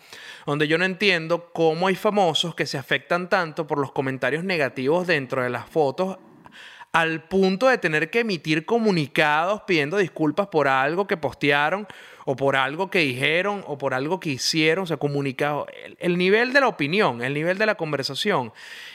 donde 0.47 0.67
yo 0.67 0.79
no 0.79 0.85
entiendo 0.85 1.51
cómo 1.53 1.89
hay 1.89 1.95
famosos 1.95 2.55
que 2.55 2.67
se 2.67 2.79
afectan 2.79 3.29
tanto 3.29 3.67
por 3.67 3.79
los 3.79 3.93
comentarios 3.93 4.43
negativos 4.45 5.07
dentro 5.07 5.43
de 5.43 5.51
las 5.51 5.69
fotos 5.69 6.19
al 6.93 7.23
punto 7.25 7.69
de 7.69 7.79
tener 7.79 8.11
que 8.11 8.21
emitir 8.21 8.67
comunicados 8.67 9.63
pidiendo 9.63 9.97
disculpas 9.97 10.49
por 10.49 10.69
algo 10.69 11.07
que 11.07 11.17
postearon 11.17 11.87
o 12.27 12.37
por 12.37 12.55
algo 12.55 12.91
que 12.91 13.01
dijeron 13.01 13.65
o 13.67 13.79
por 13.79 13.95
algo 13.95 14.21
que 14.21 14.29
hicieron, 14.29 14.85
o 14.85 14.87
sea, 14.87 14.99
comunicado. 14.99 15.67
El, 15.99 16.19
nivel 16.19 16.53
de 16.53 16.61
la 16.61 16.69
opinión, 16.69 17.23
el 17.23 17.33
nivel 17.33 17.57
de 17.57 17.65
la 17.65 17.77
conversación 17.77 18.53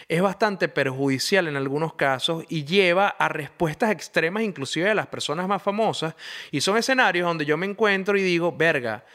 es 0.08 0.22
bastante 0.22 0.68
perjudicial 0.70 1.48
en 1.48 1.58
algunos 1.58 1.96
casos 1.96 2.46
y 2.50 2.66
lleva 2.66 3.10
a 3.10 3.30
respuestas 3.30 3.92
extremas 3.92 4.44
inclusive 4.44 4.88
de 4.88 4.96
las 4.96 5.08
personas 5.08 5.48
más 5.48 5.63
famosas 5.63 6.16
y 6.51 6.62
son 6.62 6.77
escenarios 6.77 7.25
donde 7.25 7.46
yo 7.46 7.58
me 7.58 7.66
encuentro 7.66 8.16
y 8.16 8.22
digo, 8.22 8.56
verga, 8.56 9.06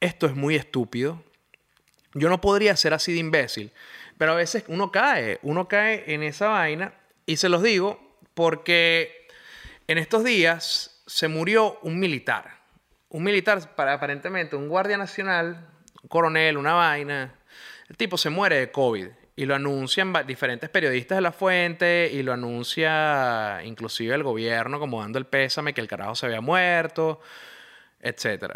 esto 0.00 0.26
es 0.26 0.34
muy 0.34 0.54
estúpido. 0.54 1.22
Yo 2.14 2.28
no 2.28 2.40
podría 2.40 2.76
ser 2.76 2.94
así 2.94 3.12
de 3.12 3.18
imbécil, 3.18 3.72
pero 4.16 4.32
a 4.32 4.36
veces 4.36 4.64
uno 4.68 4.92
cae, 4.92 5.40
uno 5.42 5.66
cae 5.66 6.04
en 6.06 6.22
esa 6.22 6.48
vaina 6.48 6.94
y 7.26 7.36
se 7.36 7.48
los 7.48 7.62
digo 7.62 8.07
porque 8.38 9.26
en 9.88 9.98
estos 9.98 10.22
días 10.22 11.02
se 11.08 11.26
murió 11.26 11.80
un 11.82 11.98
militar. 11.98 12.60
Un 13.08 13.24
militar, 13.24 13.58
aparentemente, 13.76 14.54
un 14.54 14.68
guardia 14.68 14.96
nacional, 14.96 15.66
un 16.00 16.08
coronel, 16.08 16.56
una 16.56 16.74
vaina. 16.74 17.34
El 17.88 17.96
tipo 17.96 18.16
se 18.16 18.30
muere 18.30 18.60
de 18.60 18.70
COVID 18.70 19.08
y 19.34 19.44
lo 19.44 19.56
anuncian 19.56 20.12
diferentes 20.24 20.70
periodistas 20.70 21.18
de 21.18 21.22
la 21.22 21.32
fuente 21.32 22.10
y 22.12 22.22
lo 22.22 22.32
anuncia 22.32 23.60
inclusive 23.64 24.14
el 24.14 24.22
gobierno 24.22 24.78
como 24.78 25.00
dando 25.00 25.18
el 25.18 25.26
pésame 25.26 25.74
que 25.74 25.80
el 25.80 25.88
carajo 25.88 26.14
se 26.14 26.26
había 26.26 26.40
muerto, 26.40 27.20
etc. 28.00 28.52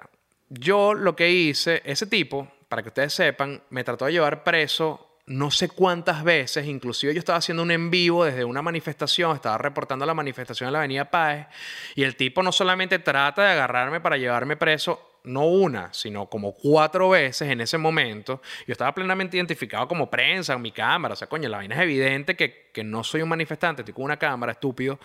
Yo 0.48 0.94
lo 0.94 1.16
que 1.16 1.28
hice, 1.28 1.82
ese 1.84 2.06
tipo, 2.06 2.46
para 2.68 2.82
que 2.82 2.90
ustedes 2.90 3.14
sepan, 3.14 3.60
me 3.70 3.82
trató 3.82 4.04
de 4.04 4.12
llevar 4.12 4.44
preso 4.44 5.12
no 5.26 5.50
sé 5.50 5.68
cuántas 5.68 6.24
veces, 6.24 6.66
inclusive 6.66 7.14
yo 7.14 7.18
estaba 7.18 7.38
haciendo 7.38 7.62
un 7.62 7.70
en 7.70 7.90
vivo 7.90 8.24
desde 8.24 8.44
una 8.44 8.62
manifestación, 8.62 9.36
estaba 9.36 9.58
reportando 9.58 10.04
la 10.04 10.14
manifestación 10.14 10.68
en 10.68 10.72
la 10.72 10.78
Avenida 10.80 11.10
Páez, 11.10 11.46
y 11.94 12.02
el 12.02 12.16
tipo 12.16 12.42
no 12.42 12.50
solamente 12.50 12.98
trata 12.98 13.42
de 13.42 13.52
agarrarme 13.52 14.00
para 14.00 14.16
llevarme 14.16 14.56
preso, 14.56 15.12
no 15.24 15.46
una, 15.46 15.92
sino 15.92 16.26
como 16.26 16.52
cuatro 16.52 17.10
veces 17.10 17.50
en 17.50 17.60
ese 17.60 17.78
momento. 17.78 18.42
Yo 18.66 18.72
estaba 18.72 18.94
plenamente 18.94 19.36
identificado 19.36 19.86
como 19.86 20.10
prensa, 20.10 20.54
en 20.54 20.62
mi 20.62 20.72
cámara. 20.72 21.14
O 21.14 21.16
sea, 21.16 21.28
coño, 21.28 21.48
la 21.48 21.58
vaina 21.58 21.76
es 21.76 21.80
evidente 21.82 22.34
que, 22.36 22.70
que 22.72 22.82
no 22.82 23.04
soy 23.04 23.22
un 23.22 23.28
manifestante, 23.28 23.82
estoy 23.82 23.94
con 23.94 24.04
una 24.04 24.18
cámara, 24.18 24.52
estúpido. 24.52 24.98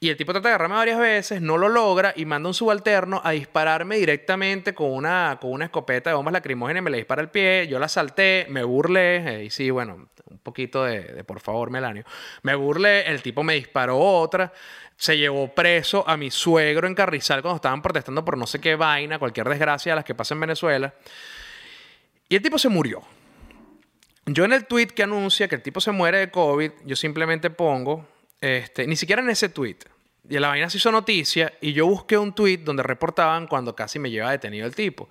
Y 0.00 0.10
el 0.10 0.16
tipo 0.16 0.32
trata 0.32 0.48
de 0.48 0.54
agarrarme 0.54 0.76
varias 0.76 0.98
veces, 0.98 1.42
no 1.42 1.58
lo 1.58 1.68
logra 1.68 2.12
y 2.14 2.24
manda 2.24 2.48
un 2.48 2.54
subalterno 2.54 3.20
a 3.24 3.32
dispararme 3.32 3.96
directamente 3.96 4.74
con 4.74 4.92
una, 4.92 5.38
con 5.40 5.50
una 5.50 5.66
escopeta 5.66 6.10
de 6.10 6.16
bombas 6.16 6.32
lacrimógenas 6.32 6.82
me 6.82 6.90
le 6.90 6.98
dispara 6.98 7.22
el 7.22 7.30
pie. 7.30 7.66
Yo 7.68 7.78
la 7.78 7.88
salté, 7.88 8.46
me 8.48 8.62
burlé. 8.62 9.40
Eh, 9.40 9.44
y 9.44 9.50
sí, 9.50 9.70
bueno, 9.70 10.08
un 10.30 10.38
poquito 10.38 10.84
de, 10.84 11.00
de 11.02 11.24
por 11.24 11.40
favor, 11.40 11.70
Melanio. 11.70 12.04
Me 12.42 12.54
burlé, 12.54 13.08
el 13.08 13.22
tipo 13.22 13.42
me 13.42 13.54
disparó 13.54 13.98
otra 13.98 14.52
se 14.98 15.16
llevó 15.16 15.54
preso 15.54 16.06
a 16.08 16.16
mi 16.16 16.30
suegro 16.30 16.88
en 16.88 16.94
Carrizal 16.94 17.40
cuando 17.40 17.56
estaban 17.56 17.80
protestando 17.80 18.24
por 18.24 18.36
no 18.36 18.48
sé 18.48 18.60
qué 18.60 18.74
vaina, 18.74 19.20
cualquier 19.20 19.48
desgracia 19.48 19.92
de 19.92 19.96
las 19.96 20.04
que 20.04 20.14
pasa 20.14 20.34
en 20.34 20.40
Venezuela. 20.40 20.92
Y 22.28 22.34
el 22.34 22.42
tipo 22.42 22.58
se 22.58 22.68
murió. 22.68 23.02
Yo 24.26 24.44
en 24.44 24.52
el 24.52 24.66
tweet 24.66 24.88
que 24.88 25.04
anuncia 25.04 25.46
que 25.46 25.54
el 25.54 25.62
tipo 25.62 25.80
se 25.80 25.92
muere 25.92 26.18
de 26.18 26.30
COVID, 26.32 26.72
yo 26.84 26.96
simplemente 26.96 27.48
pongo, 27.48 28.06
este, 28.40 28.88
ni 28.88 28.96
siquiera 28.96 29.22
en 29.22 29.30
ese 29.30 29.48
tweet, 29.48 29.78
y 30.28 30.38
la 30.38 30.48
vaina 30.48 30.68
se 30.68 30.78
hizo 30.78 30.90
noticia, 30.90 31.54
y 31.60 31.72
yo 31.72 31.86
busqué 31.86 32.18
un 32.18 32.34
tweet 32.34 32.58
donde 32.58 32.82
reportaban 32.82 33.46
cuando 33.46 33.76
casi 33.76 34.00
me 34.00 34.10
lleva 34.10 34.32
detenido 34.32 34.66
el 34.66 34.74
tipo. 34.74 35.08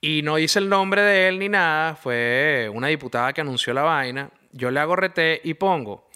Y 0.00 0.22
no 0.22 0.36
dice 0.36 0.58
el 0.58 0.70
nombre 0.70 1.02
de 1.02 1.28
él 1.28 1.38
ni 1.38 1.50
nada, 1.50 1.96
fue 1.96 2.70
una 2.72 2.88
diputada 2.88 3.32
que 3.34 3.42
anunció 3.42 3.74
la 3.74 3.82
vaina. 3.82 4.30
Yo 4.52 4.70
le 4.70 4.80
hago 4.80 4.96
RT 4.96 5.44
y 5.44 5.54
pongo, 5.54 6.08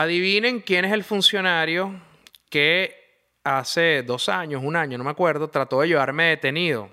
Adivinen 0.00 0.60
quién 0.60 0.86
es 0.86 0.92
el 0.92 1.04
funcionario 1.04 2.00
que 2.48 3.36
hace 3.44 4.02
dos 4.02 4.30
años, 4.30 4.62
un 4.64 4.74
año, 4.74 4.96
no 4.96 5.04
me 5.04 5.10
acuerdo, 5.10 5.50
trató 5.50 5.82
de 5.82 5.88
llevarme 5.88 6.30
detenido. 6.30 6.88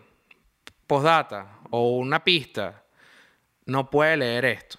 Postdata 0.86 1.60
o 1.70 1.96
una 2.00 2.22
pista. 2.22 2.84
No 3.66 3.90
puede 3.90 4.18
leer 4.18 4.44
esto. 4.44 4.78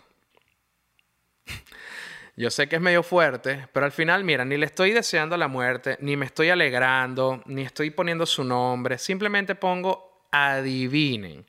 Yo 2.36 2.50
sé 2.50 2.68
que 2.68 2.76
es 2.76 2.82
medio 2.82 3.02
fuerte, 3.02 3.66
pero 3.72 3.86
al 3.86 3.92
final, 3.92 4.24
mira, 4.24 4.44
ni 4.44 4.58
le 4.58 4.66
estoy 4.66 4.92
deseando 4.92 5.34
la 5.38 5.48
muerte, 5.48 5.96
ni 6.02 6.14
me 6.18 6.26
estoy 6.26 6.50
alegrando, 6.50 7.42
ni 7.46 7.62
estoy 7.62 7.88
poniendo 7.92 8.26
su 8.26 8.44
nombre. 8.44 8.98
Simplemente 8.98 9.54
pongo 9.54 10.26
adivinen. 10.30 11.46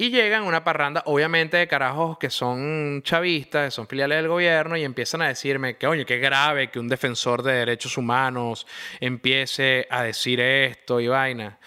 Y 0.00 0.08
llegan 0.08 0.44
una 0.44 0.64
parranda, 0.64 1.02
obviamente, 1.04 1.58
de 1.58 1.68
carajos 1.68 2.16
que 2.16 2.30
son 2.30 3.02
chavistas, 3.02 3.66
que 3.66 3.70
son 3.70 3.86
filiales 3.86 4.16
del 4.16 4.28
gobierno, 4.28 4.74
y 4.74 4.82
empiezan 4.82 5.20
a 5.20 5.28
decirme 5.28 5.76
que, 5.76 5.86
oye, 5.86 6.06
qué 6.06 6.16
grave 6.16 6.70
que 6.70 6.78
un 6.78 6.88
defensor 6.88 7.42
de 7.42 7.52
derechos 7.52 7.98
humanos 7.98 8.66
empiece 8.98 9.86
a 9.90 10.04
decir 10.04 10.40
esto 10.40 11.00
y 11.00 11.08
vaina. 11.08 11.58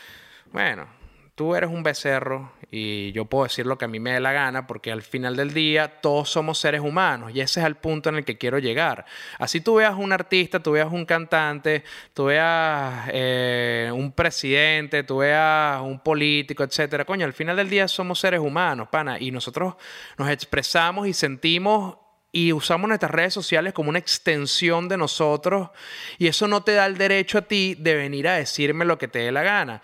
Bueno, 0.52 0.88
tú 1.36 1.56
eres 1.56 1.70
un 1.70 1.82
becerro 1.82 2.52
y 2.70 3.12
yo 3.12 3.26
puedo 3.26 3.44
decir 3.44 3.66
lo 3.66 3.78
que 3.78 3.86
a 3.86 3.88
mí 3.88 4.00
me 4.00 4.14
dé 4.14 4.20
la 4.20 4.32
gana 4.32 4.68
porque 4.68 4.92
al 4.92 5.02
final 5.02 5.36
del 5.36 5.54
día 5.54 6.02
todos 6.02 6.30
somos 6.30 6.60
seres 6.60 6.82
humanos 6.82 7.32
y 7.34 7.42
ese 7.42 7.60
es 7.60 7.66
el 7.66 7.76
punto 7.76 8.10
en 8.10 8.16
el 8.16 8.26
que 8.26 8.38
quiero 8.38 8.60
llegar. 8.60 9.06
Así 9.40 9.62
tú 9.62 9.76
veas 9.76 9.96
un 9.96 10.12
artista, 10.12 10.62
tú 10.62 10.72
veas 10.72 10.92
un 10.92 11.06
cantante, 11.06 11.84
tú 12.14 12.26
veas 12.26 13.10
eh, 13.12 13.92
un 13.94 14.12
presidente, 14.12 15.04
tú 15.04 15.18
veas 15.18 15.82
un 15.82 16.00
político, 16.00 16.64
etcétera. 16.64 17.06
Coño, 17.06 17.26
al 17.26 17.34
final 17.34 17.56
del 17.56 17.70
día 17.70 17.88
somos 17.88 18.20
seres 18.20 18.40
humanos, 18.40 18.90
pana, 18.90 19.18
y 19.20 19.32
nosotros 19.32 19.76
nos 20.18 20.30
expresamos 20.30 21.08
y 21.08 21.14
sentimos 21.14 21.98
y 22.36 22.52
usamos 22.52 22.88
nuestras 22.88 23.12
redes 23.12 23.32
sociales 23.32 23.74
como 23.74 23.90
una 23.90 24.00
extensión 24.00 24.90
de 24.90 24.98
nosotros 24.98 25.70
y 26.18 26.26
eso 26.26 26.48
no 26.48 26.64
te 26.64 26.74
da 26.74 26.88
el 26.88 26.98
derecho 26.98 27.38
a 27.38 27.44
ti 27.44 27.76
de 27.78 27.94
venir 27.94 28.28
a 28.28 28.34
decirme 28.34 28.86
lo 28.86 28.98
que 28.98 29.08
te 29.08 29.20
dé 29.20 29.32
la 29.32 29.44
gana 29.44 29.84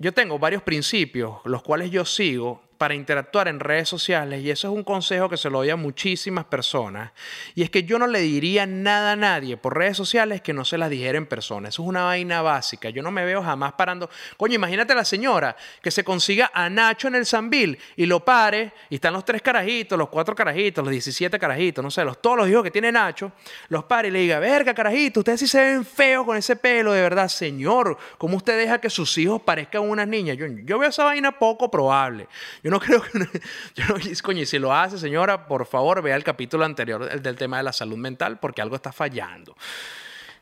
yo 0.00 0.14
tengo 0.14 0.38
varios 0.38 0.62
principios, 0.62 1.36
los 1.44 1.62
cuales 1.62 1.90
yo 1.90 2.04
sigo 2.06 2.62
para 2.80 2.94
interactuar 2.94 3.46
en 3.46 3.60
redes 3.60 3.90
sociales 3.90 4.42
y 4.42 4.50
eso 4.50 4.68
es 4.68 4.74
un 4.74 4.84
consejo 4.84 5.28
que 5.28 5.36
se 5.36 5.50
lo 5.50 5.58
doy 5.58 5.68
a 5.68 5.76
muchísimas 5.76 6.46
personas 6.46 7.12
y 7.54 7.62
es 7.62 7.68
que 7.68 7.82
yo 7.82 7.98
no 7.98 8.06
le 8.06 8.20
diría 8.20 8.64
nada 8.64 9.12
a 9.12 9.16
nadie 9.16 9.58
por 9.58 9.76
redes 9.76 9.98
sociales 9.98 10.40
que 10.40 10.54
no 10.54 10.64
se 10.64 10.78
las 10.78 10.88
dijera 10.88 11.18
en 11.18 11.26
persona. 11.26 11.68
Eso 11.68 11.82
es 11.82 11.88
una 11.90 12.04
vaina 12.04 12.40
básica. 12.40 12.88
Yo 12.88 13.02
no 13.02 13.10
me 13.10 13.22
veo 13.26 13.42
jamás 13.42 13.74
parando. 13.74 14.08
Coño, 14.38 14.54
imagínate 14.54 14.94
a 14.94 14.96
la 14.96 15.04
señora 15.04 15.54
que 15.82 15.90
se 15.90 16.04
consiga 16.04 16.52
a 16.54 16.70
Nacho 16.70 17.08
en 17.08 17.16
el 17.16 17.26
Sambil 17.26 17.78
y 17.96 18.06
lo 18.06 18.24
pare 18.24 18.72
y 18.88 18.94
están 18.94 19.12
los 19.12 19.26
tres 19.26 19.42
carajitos, 19.42 19.98
los 19.98 20.08
cuatro 20.08 20.34
carajitos, 20.34 20.82
los 20.82 20.90
17 20.90 21.38
carajitos, 21.38 21.84
no 21.84 21.90
sé, 21.90 22.02
los, 22.02 22.22
todos 22.22 22.38
los 22.38 22.48
hijos 22.48 22.62
que 22.62 22.70
tiene 22.70 22.90
Nacho, 22.90 23.30
los 23.68 23.84
pare 23.84 24.08
y 24.08 24.10
le 24.10 24.20
diga, 24.20 24.38
verga 24.38 24.72
carajito, 24.72 25.20
ustedes 25.20 25.40
sí 25.40 25.46
se 25.46 25.62
ven 25.62 25.84
feos 25.84 26.24
con 26.24 26.34
ese 26.34 26.56
pelo, 26.56 26.94
de 26.94 27.02
verdad, 27.02 27.28
señor, 27.28 27.98
¿cómo 28.16 28.38
usted 28.38 28.56
deja 28.56 28.80
que 28.80 28.88
sus 28.88 29.18
hijos 29.18 29.42
parezcan 29.42 29.82
unas 29.82 30.08
niñas? 30.08 30.38
Yo, 30.38 30.46
yo 30.46 30.78
veo 30.78 30.88
esa 30.88 31.04
vaina 31.04 31.38
poco 31.38 31.70
probable. 31.70 32.26
No 32.70 32.80
creo 32.80 33.02
que... 33.02 33.18
yo 33.74 33.84
no, 33.88 33.96
coño, 34.22 34.42
y 34.42 34.46
si 34.46 34.58
lo 34.58 34.72
hace, 34.72 34.98
señora, 34.98 35.46
por 35.46 35.66
favor, 35.66 36.00
vea 36.00 36.16
el 36.16 36.24
capítulo 36.24 36.64
anterior 36.64 37.08
el 37.10 37.20
del 37.20 37.36
tema 37.36 37.58
de 37.58 37.64
la 37.64 37.72
salud 37.72 37.98
mental 37.98 38.38
porque 38.38 38.62
algo 38.62 38.76
está 38.76 38.92
fallando. 38.92 39.56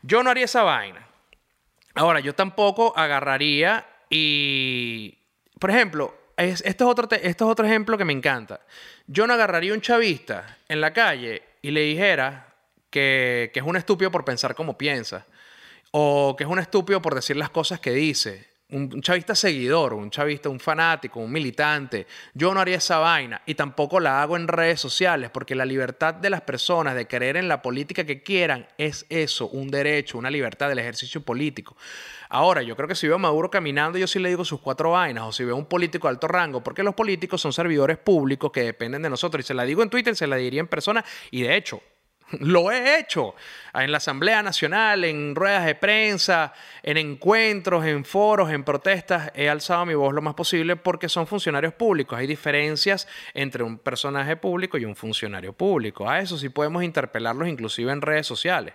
Yo 0.01 0.23
no 0.23 0.29
haría 0.29 0.45
esa 0.45 0.63
vaina. 0.63 1.05
Ahora, 1.95 2.19
yo 2.19 2.33
tampoco 2.33 2.93
agarraría 2.95 3.85
y... 4.09 5.17
Por 5.59 5.71
ejemplo, 5.71 6.17
esto, 6.37 6.63
es 6.63 6.81
otro 6.81 7.07
es 7.11 7.41
otro 7.41 7.65
ejemplo 7.65 7.97
que 7.97 8.05
me 8.05 8.13
encanta. 8.13 8.61
Yo 9.07 9.27
no 9.27 9.33
agarraría 9.33 9.73
un 9.73 9.81
chavista 9.81 10.57
en 10.69 10.79
la 10.79 10.93
calle 10.93 11.43
y 11.61 11.71
le 11.71 11.81
dijera 11.81 12.53
que, 12.89 13.51
que 13.53 13.59
es 13.59 13.65
un 13.65 13.75
estúpido 13.75 14.09
por 14.09 14.23
pensar 14.23 14.55
como 14.55 14.77
piensa. 14.77 15.25
O 15.91 16.35
que 16.37 16.45
es 16.45 16.49
un 16.49 16.59
estúpido 16.59 17.01
por 17.01 17.15
decir 17.15 17.35
las 17.35 17.49
cosas 17.49 17.81
que 17.81 17.91
dice 17.91 18.48
un 18.71 19.01
chavista 19.01 19.33
seguidor, 19.33 19.93
un 19.93 20.11
chavista, 20.11 20.47
un 20.47 20.59
fanático, 20.59 21.19
un 21.19 21.31
militante. 21.31 22.05
Yo 22.35 22.53
no 22.53 22.59
haría 22.59 22.77
esa 22.77 22.99
vaina 22.99 23.41
y 23.47 23.55
tampoco 23.55 23.99
la 23.99 24.21
hago 24.21 24.37
en 24.37 24.47
redes 24.47 24.79
sociales 24.79 25.31
porque 25.31 25.55
la 25.55 25.65
libertad 25.65 26.13
de 26.13 26.29
las 26.29 26.41
personas 26.41 26.93
de 26.93 27.07
creer 27.07 27.37
en 27.37 27.47
la 27.47 27.63
política 27.63 28.03
que 28.03 28.21
quieran 28.21 28.67
es 28.77 29.07
eso, 29.09 29.47
un 29.47 29.71
derecho, 29.71 30.19
una 30.19 30.29
libertad 30.29 30.69
del 30.69 30.77
ejercicio 30.77 31.21
político. 31.21 31.75
Ahora, 32.29 32.61
yo 32.61 32.75
creo 32.75 32.87
que 32.87 32.93
si 32.93 33.07
veo 33.07 33.15
a 33.15 33.19
Maduro 33.19 33.49
caminando, 33.49 33.97
yo 33.97 34.05
sí 34.05 34.19
le 34.19 34.29
digo 34.29 34.45
sus 34.45 34.59
cuatro 34.59 34.91
vainas, 34.91 35.23
o 35.23 35.31
si 35.31 35.43
veo 35.43 35.55
a 35.55 35.57
un 35.57 35.65
político 35.65 36.07
de 36.07 36.11
alto 36.11 36.27
rango, 36.27 36.63
porque 36.63 36.83
los 36.83 36.93
políticos 36.93 37.41
son 37.41 37.51
servidores 37.51 37.97
públicos 37.97 38.51
que 38.51 38.61
dependen 38.61 39.01
de 39.01 39.09
nosotros. 39.09 39.43
Y 39.43 39.47
se 39.47 39.55
la 39.55 39.63
digo 39.63 39.81
en 39.81 39.89
Twitter, 39.89 40.15
se 40.15 40.27
la 40.27 40.35
diría 40.35 40.59
en 40.59 40.67
persona, 40.67 41.03
y 41.31 41.41
de 41.41 41.55
hecho, 41.55 41.81
lo 42.39 42.71
he 42.71 42.99
hecho 42.99 43.35
en 43.73 43.91
la 43.91 43.97
Asamblea 43.97 44.43
Nacional, 44.43 45.03
en 45.03 45.35
ruedas 45.35 45.65
de 45.65 45.75
prensa, 45.75 46.53
en 46.83 46.97
encuentros, 46.97 47.85
en 47.85 48.05
foros, 48.05 48.51
en 48.51 48.63
protestas. 48.63 49.31
He 49.35 49.49
alzado 49.49 49.85
mi 49.85 49.93
voz 49.93 50.13
lo 50.13 50.21
más 50.21 50.33
posible 50.33 50.75
porque 50.75 51.09
son 51.09 51.27
funcionarios 51.27 51.73
públicos. 51.73 52.17
Hay 52.17 52.27
diferencias 52.27 53.07
entre 53.33 53.63
un 53.63 53.77
personaje 53.77 54.35
público 54.35 54.77
y 54.77 54.85
un 54.85 54.95
funcionario 54.95 55.53
público. 55.53 56.09
A 56.09 56.19
eso 56.19 56.37
sí 56.37 56.49
podemos 56.49 56.83
interpelarlos 56.83 57.47
inclusive 57.47 57.91
en 57.91 58.01
redes 58.01 58.27
sociales. 58.27 58.73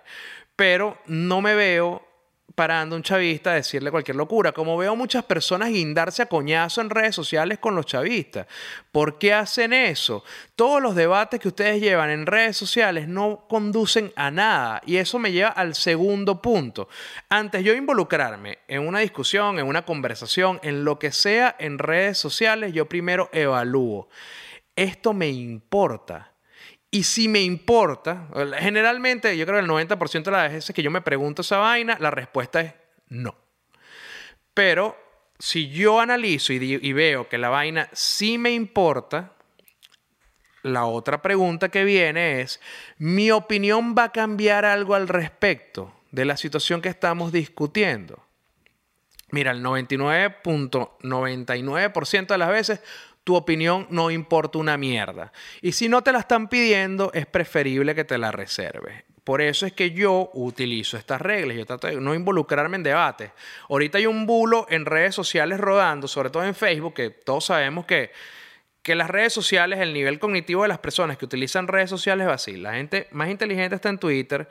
Pero 0.56 0.98
no 1.06 1.40
me 1.40 1.54
veo 1.54 2.13
parando 2.54 2.94
un 2.94 3.02
chavista 3.02 3.50
a 3.50 3.54
decirle 3.54 3.90
cualquier 3.90 4.16
locura, 4.16 4.52
como 4.52 4.76
veo 4.76 4.94
muchas 4.94 5.24
personas 5.24 5.70
guindarse 5.70 6.22
a 6.22 6.26
coñazo 6.26 6.80
en 6.80 6.90
redes 6.90 7.14
sociales 7.14 7.58
con 7.58 7.74
los 7.74 7.86
chavistas. 7.86 8.46
¿Por 8.92 9.18
qué 9.18 9.32
hacen 9.32 9.72
eso? 9.72 10.22
Todos 10.54 10.80
los 10.80 10.94
debates 10.94 11.40
que 11.40 11.48
ustedes 11.48 11.80
llevan 11.80 12.10
en 12.10 12.26
redes 12.26 12.56
sociales 12.56 13.08
no 13.08 13.46
conducen 13.48 14.12
a 14.14 14.30
nada 14.30 14.80
y 14.86 14.96
eso 14.96 15.18
me 15.18 15.32
lleva 15.32 15.50
al 15.50 15.74
segundo 15.74 16.40
punto. 16.40 16.88
Antes 17.28 17.64
yo 17.64 17.74
involucrarme 17.74 18.58
en 18.68 18.86
una 18.86 19.00
discusión, 19.00 19.58
en 19.58 19.66
una 19.66 19.84
conversación, 19.84 20.60
en 20.62 20.84
lo 20.84 20.98
que 20.98 21.10
sea 21.10 21.56
en 21.58 21.78
redes 21.78 22.18
sociales, 22.18 22.72
yo 22.72 22.88
primero 22.88 23.30
evalúo. 23.32 24.08
¿Esto 24.76 25.12
me 25.12 25.28
importa? 25.28 26.33
Y 26.94 27.02
si 27.02 27.26
me 27.26 27.42
importa, 27.42 28.28
generalmente 28.60 29.36
yo 29.36 29.44
creo 29.46 29.58
que 29.58 29.64
el 29.64 29.68
90% 29.68 30.22
de 30.22 30.30
las 30.30 30.52
veces 30.52 30.72
que 30.72 30.80
yo 30.80 30.92
me 30.92 31.00
pregunto 31.00 31.42
esa 31.42 31.58
vaina, 31.58 31.96
la 31.98 32.12
respuesta 32.12 32.60
es 32.60 32.72
no. 33.08 33.34
Pero 34.54 34.96
si 35.36 35.70
yo 35.70 35.98
analizo 35.98 36.52
y, 36.52 36.92
veo 36.92 37.28
que 37.28 37.36
la 37.36 37.48
vaina 37.48 37.88
sí 37.92 38.38
me 38.38 38.52
importa, 38.52 39.32
la 40.62 40.86
otra 40.86 41.20
pregunta 41.20 41.68
que 41.68 41.82
viene 41.82 42.42
es, 42.42 42.60
¿mi 42.98 43.32
opinión 43.32 43.96
va 43.98 44.04
a 44.04 44.12
cambiar 44.12 44.64
algo 44.64 44.94
al 44.94 45.08
respecto 45.08 45.92
de 46.12 46.26
la 46.26 46.36
situación 46.36 46.80
que 46.80 46.90
estamos 46.90 47.32
discutiendo? 47.32 48.24
Mira, 49.32 49.50
el 49.50 49.64
99.99% 49.64 52.26
de 52.28 52.38
las 52.38 52.50
veces 52.50 52.80
tu 53.24 53.34
opinión 53.34 53.86
no 53.90 54.10
importa 54.10 54.58
una 54.58 54.76
mierda. 54.76 55.32
Y 55.62 55.72
si 55.72 55.88
no 55.88 56.02
te 56.02 56.12
la 56.12 56.20
están 56.20 56.48
pidiendo, 56.48 57.10
es 57.14 57.26
preferible 57.26 57.94
que 57.94 58.04
te 58.04 58.18
la 58.18 58.30
reserves. 58.30 59.02
Por 59.24 59.40
eso 59.40 59.64
es 59.64 59.72
que 59.72 59.90
yo 59.92 60.30
utilizo 60.34 60.98
estas 60.98 61.20
reglas. 61.22 61.56
Yo 61.56 61.64
trato 61.64 61.86
de 61.86 61.96
no 61.96 62.14
involucrarme 62.14 62.76
en 62.76 62.82
debates. 62.82 63.30
Ahorita 63.70 63.96
hay 63.96 64.06
un 64.06 64.26
bulo 64.26 64.66
en 64.68 64.84
redes 64.84 65.14
sociales 65.14 65.58
rodando, 65.58 66.06
sobre 66.06 66.28
todo 66.28 66.44
en 66.44 66.54
Facebook, 66.54 66.92
que 66.92 67.08
todos 67.08 67.46
sabemos 67.46 67.86
que, 67.86 68.12
que 68.82 68.94
las 68.94 69.08
redes 69.08 69.32
sociales, 69.32 69.80
el 69.80 69.94
nivel 69.94 70.18
cognitivo 70.18 70.62
de 70.62 70.68
las 70.68 70.78
personas 70.78 71.16
que 71.16 71.24
utilizan 71.24 71.68
redes 71.68 71.88
sociales 71.88 72.28
va 72.28 72.34
así. 72.34 72.58
La 72.58 72.74
gente 72.74 73.08
más 73.12 73.30
inteligente 73.30 73.76
está 73.76 73.88
en 73.88 73.98
Twitter, 73.98 74.46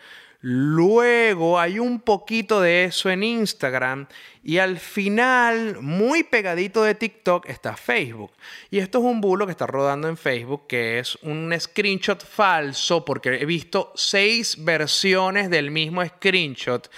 Luego 0.46 1.58
hay 1.58 1.80
un 1.80 2.02
poquito 2.02 2.60
de 2.60 2.84
eso 2.84 3.10
en 3.10 3.24
Instagram 3.24 4.08
y 4.44 4.58
al 4.58 4.78
final, 4.78 5.78
muy 5.80 6.24
pegadito 6.24 6.84
de 6.84 6.96
TikTok, 6.96 7.48
está 7.48 7.78
Facebook. 7.78 8.34
Y 8.70 8.80
esto 8.80 8.98
es 8.98 9.06
un 9.06 9.22
bulo 9.22 9.46
que 9.46 9.54
está 9.54 9.68
rodando 9.68 10.10
en 10.10 10.18
Facebook, 10.18 10.68
que 10.68 11.00
es 11.00 11.16
un 11.22 11.58
screenshot 11.58 12.22
falso, 12.22 13.06
porque 13.06 13.36
he 13.36 13.46
visto 13.46 13.94
seis 13.96 14.62
versiones 14.62 15.50
del 15.50 15.72
mismo 15.72 16.06
screenshot. 16.06 16.92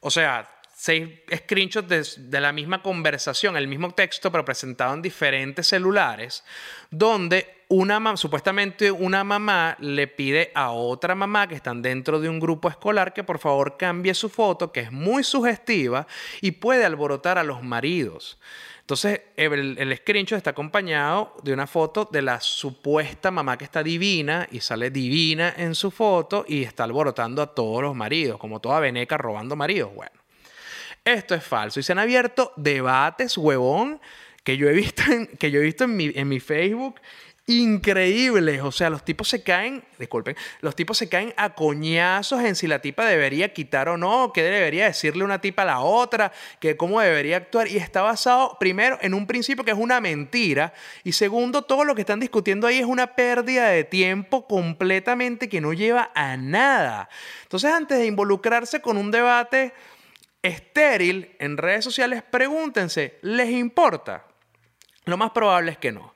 O 0.00 0.10
sea, 0.10 0.48
seis 0.74 1.06
screenshots 1.30 1.88
de, 1.90 2.02
de, 2.30 2.40
la 2.40 2.52
misma 2.52 2.82
conversación, 2.82 3.58
el 3.58 3.68
mismo 3.68 3.90
texto, 3.90 4.32
pero 4.32 4.42
presentado 4.42 4.94
en 4.94 5.02
diferentes 5.02 5.66
celulares, 5.66 6.44
donde 6.90 7.55
una 7.68 8.16
supuestamente 8.16 8.90
una 8.90 9.24
mamá 9.24 9.76
le 9.80 10.06
pide 10.06 10.52
a 10.54 10.70
otra 10.70 11.14
mamá 11.14 11.48
que 11.48 11.56
están 11.56 11.82
dentro 11.82 12.20
de 12.20 12.28
un 12.28 12.38
grupo 12.38 12.68
escolar 12.68 13.12
que 13.12 13.24
por 13.24 13.38
favor 13.38 13.76
cambie 13.76 14.14
su 14.14 14.28
foto, 14.28 14.70
que 14.70 14.80
es 14.80 14.92
muy 14.92 15.24
sugestiva 15.24 16.06
y 16.40 16.52
puede 16.52 16.84
alborotar 16.84 17.38
a 17.38 17.44
los 17.44 17.62
maridos. 17.62 18.38
Entonces, 18.80 19.22
el, 19.34 19.76
el 19.78 19.96
screenshot 19.96 20.36
está 20.36 20.50
acompañado 20.50 21.34
de 21.42 21.52
una 21.52 21.66
foto 21.66 22.08
de 22.10 22.22
la 22.22 22.40
supuesta 22.40 23.32
mamá 23.32 23.58
que 23.58 23.64
está 23.64 23.82
divina 23.82 24.46
y 24.52 24.60
sale 24.60 24.90
divina 24.90 25.52
en 25.56 25.74
su 25.74 25.90
foto 25.90 26.44
y 26.46 26.62
está 26.62 26.84
alborotando 26.84 27.42
a 27.42 27.52
todos 27.52 27.82
los 27.82 27.96
maridos, 27.96 28.38
como 28.38 28.60
toda 28.60 28.78
veneca 28.78 29.18
robando 29.18 29.56
maridos. 29.56 29.92
Bueno, 29.92 30.12
esto 31.04 31.34
es 31.34 31.42
falso 31.42 31.80
y 31.80 31.82
se 31.82 31.90
han 31.90 31.98
abierto 31.98 32.52
debates, 32.54 33.36
huevón, 33.36 34.00
que 34.44 34.56
yo 34.56 34.68
he 34.68 34.72
visto 34.72 35.02
en, 35.10 35.26
que 35.26 35.50
yo 35.50 35.58
he 35.58 35.64
visto 35.64 35.82
en 35.82 35.96
mi, 35.96 36.12
en 36.14 36.28
mi 36.28 36.38
Facebook 36.38 37.00
increíbles. 37.46 38.60
O 38.62 38.72
sea, 38.72 38.90
los 38.90 39.04
tipos 39.04 39.28
se 39.28 39.42
caen, 39.42 39.84
disculpen, 39.98 40.36
los 40.60 40.74
tipos 40.74 40.98
se 40.98 41.08
caen 41.08 41.32
a 41.36 41.54
coñazos 41.54 42.42
en 42.42 42.56
si 42.56 42.66
la 42.66 42.80
tipa 42.80 43.04
debería 43.04 43.52
quitar 43.52 43.88
o 43.88 43.96
no, 43.96 44.32
qué 44.32 44.42
debería 44.42 44.86
decirle 44.86 45.24
una 45.24 45.40
tipa 45.40 45.62
a 45.62 45.66
la 45.66 45.80
otra, 45.80 46.32
que 46.60 46.76
cómo 46.76 47.00
debería 47.00 47.36
actuar. 47.36 47.68
Y 47.68 47.76
está 47.76 48.02
basado, 48.02 48.56
primero, 48.58 48.98
en 49.00 49.14
un 49.14 49.26
principio 49.26 49.64
que 49.64 49.70
es 49.70 49.78
una 49.78 50.00
mentira. 50.00 50.72
Y 51.04 51.12
segundo, 51.12 51.62
todo 51.62 51.84
lo 51.84 51.94
que 51.94 52.02
están 52.02 52.20
discutiendo 52.20 52.66
ahí 52.66 52.78
es 52.78 52.86
una 52.86 53.14
pérdida 53.14 53.68
de 53.68 53.84
tiempo 53.84 54.46
completamente 54.46 55.48
que 55.48 55.60
no 55.60 55.72
lleva 55.72 56.10
a 56.14 56.36
nada. 56.36 57.08
Entonces, 57.42 57.70
antes 57.70 57.98
de 57.98 58.06
involucrarse 58.06 58.80
con 58.80 58.96
un 58.96 59.10
debate 59.10 59.72
estéril 60.42 61.36
en 61.38 61.56
redes 61.56 61.84
sociales, 61.84 62.22
pregúntense, 62.28 63.18
¿les 63.22 63.50
importa? 63.50 64.26
Lo 65.04 65.16
más 65.16 65.30
probable 65.30 65.70
es 65.70 65.78
que 65.78 65.92
no. 65.92 66.15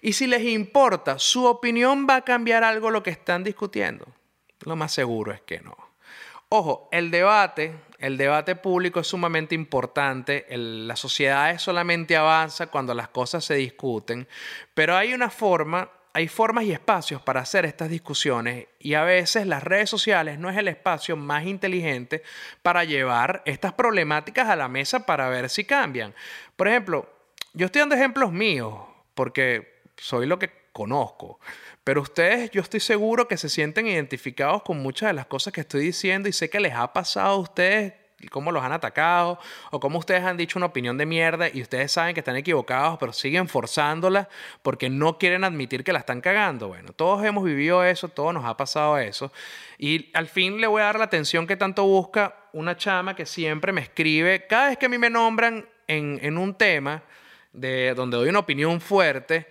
Y 0.00 0.12
si 0.12 0.26
les 0.26 0.44
importa, 0.44 1.18
¿su 1.18 1.44
opinión 1.46 2.06
va 2.08 2.16
a 2.16 2.24
cambiar 2.24 2.64
algo 2.64 2.90
lo 2.90 3.02
que 3.02 3.10
están 3.10 3.44
discutiendo? 3.44 4.06
Lo 4.60 4.76
más 4.76 4.92
seguro 4.92 5.32
es 5.32 5.40
que 5.42 5.60
no. 5.60 5.76
Ojo, 6.50 6.88
el 6.92 7.10
debate, 7.10 7.74
el 7.98 8.16
debate 8.16 8.56
público 8.56 9.00
es 9.00 9.06
sumamente 9.06 9.54
importante. 9.54 10.46
la 10.48 10.96
sociedad 10.96 11.58
solamente 11.58 12.16
avanza 12.16 12.68
cuando 12.68 12.94
las 12.94 13.08
cosas 13.08 13.44
se 13.44 13.54
discuten, 13.56 14.26
pero 14.72 14.96
hay 14.96 15.12
una 15.12 15.28
forma, 15.28 15.90
hay 16.14 16.26
formas 16.26 16.64
y 16.64 16.72
espacios 16.72 17.20
para 17.20 17.40
hacer 17.40 17.66
estas 17.66 17.90
discusiones 17.90 18.66
y 18.78 18.94
a 18.94 19.04
veces 19.04 19.46
las 19.46 19.62
redes 19.62 19.90
sociales 19.90 20.38
no 20.38 20.48
es 20.48 20.56
el 20.56 20.68
espacio 20.68 21.16
más 21.16 21.44
inteligente 21.44 22.22
para 22.62 22.84
llevar 22.84 23.42
estas 23.44 23.74
problemáticas 23.74 24.48
a 24.48 24.56
la 24.56 24.68
mesa 24.68 25.04
para 25.04 25.28
ver 25.28 25.50
si 25.50 25.64
cambian. 25.64 26.14
Por 26.56 26.66
ejemplo, 26.68 27.12
yo 27.52 27.66
estoy 27.66 27.80
dando 27.80 27.94
ejemplos 27.94 28.32
míos 28.32 28.74
porque 29.14 29.77
soy 30.00 30.26
lo 30.26 30.38
que 30.38 30.50
conozco. 30.72 31.40
Pero 31.84 32.02
ustedes, 32.02 32.50
yo 32.50 32.60
estoy 32.60 32.80
seguro 32.80 33.28
que 33.28 33.36
se 33.36 33.48
sienten 33.48 33.86
identificados 33.86 34.62
con 34.62 34.78
muchas 34.78 35.08
de 35.08 35.14
las 35.14 35.26
cosas 35.26 35.52
que 35.52 35.62
estoy 35.62 35.82
diciendo 35.82 36.28
y 36.28 36.32
sé 36.32 36.50
que 36.50 36.60
les 36.60 36.74
ha 36.74 36.92
pasado 36.92 37.34
a 37.34 37.38
ustedes 37.38 37.94
cómo 38.30 38.50
los 38.50 38.64
han 38.64 38.72
atacado 38.72 39.38
o 39.70 39.78
cómo 39.78 39.98
ustedes 40.00 40.24
han 40.24 40.36
dicho 40.36 40.58
una 40.58 40.66
opinión 40.66 40.98
de 40.98 41.06
mierda 41.06 41.48
y 41.52 41.62
ustedes 41.62 41.92
saben 41.92 42.14
que 42.14 42.20
están 42.20 42.36
equivocados 42.36 42.98
pero 42.98 43.12
siguen 43.12 43.46
forzándola 43.46 44.28
porque 44.62 44.90
no 44.90 45.18
quieren 45.18 45.44
admitir 45.44 45.84
que 45.84 45.92
la 45.92 46.00
están 46.00 46.20
cagando. 46.20 46.68
Bueno, 46.68 46.92
todos 46.92 47.24
hemos 47.24 47.44
vivido 47.44 47.84
eso, 47.84 48.08
todos 48.08 48.34
nos 48.34 48.44
ha 48.44 48.56
pasado 48.56 48.98
eso 48.98 49.32
y 49.78 50.10
al 50.14 50.26
fin 50.26 50.60
le 50.60 50.66
voy 50.66 50.82
a 50.82 50.86
dar 50.86 50.98
la 50.98 51.04
atención 51.04 51.46
que 51.46 51.56
tanto 51.56 51.84
busca 51.84 52.34
una 52.52 52.76
chama 52.76 53.14
que 53.14 53.24
siempre 53.24 53.72
me 53.72 53.82
escribe, 53.82 54.46
cada 54.46 54.68
vez 54.68 54.78
que 54.78 54.86
a 54.86 54.88
mí 54.88 54.98
me 54.98 55.10
nombran 55.10 55.68
en, 55.86 56.18
en 56.22 56.38
un 56.38 56.54
tema 56.54 57.02
de 57.52 57.94
donde 57.94 58.16
doy 58.16 58.28
una 58.28 58.40
opinión 58.40 58.80
fuerte, 58.80 59.46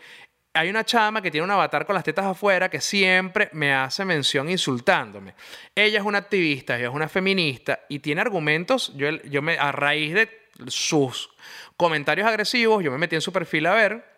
hay 0.57 0.69
una 0.69 0.83
chama 0.83 1.21
que 1.21 1.31
tiene 1.31 1.45
un 1.45 1.51
avatar 1.51 1.85
con 1.85 1.93
las 1.93 2.03
tetas 2.03 2.25
afuera 2.25 2.69
que 2.69 2.81
siempre 2.81 3.49
me 3.53 3.73
hace 3.73 4.03
mención 4.03 4.49
insultándome. 4.49 5.35
Ella 5.75 5.99
es 5.99 6.05
una 6.05 6.17
activista, 6.17 6.77
ella 6.77 6.87
es 6.87 6.93
una 6.93 7.07
feminista 7.07 7.81
y 7.89 7.99
tiene 7.99 8.21
argumentos. 8.21 8.91
Yo, 8.95 9.09
yo 9.09 9.41
me, 9.41 9.57
a 9.57 9.71
raíz 9.71 10.13
de 10.13 10.29
sus 10.67 11.29
comentarios 11.77 12.27
agresivos, 12.27 12.83
yo 12.83 12.91
me 12.91 12.97
metí 12.97 13.15
en 13.15 13.21
su 13.21 13.31
perfil 13.31 13.67
a 13.67 13.75
ver. 13.75 14.17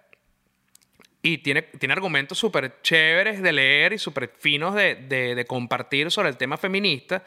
Y 1.21 1.39
tiene, 1.39 1.63
tiene 1.63 1.91
argumentos 1.91 2.37
súper 2.37 2.81
chéveres 2.81 3.41
de 3.41 3.51
leer 3.51 3.91
y 3.91 3.97
súper 3.97 4.31
finos 4.39 4.73
de, 4.73 4.95
de, 4.95 5.35
de 5.35 5.45
compartir 5.45 6.09
sobre 6.11 6.29
el 6.29 6.37
tema 6.37 6.55
feminista. 6.55 7.25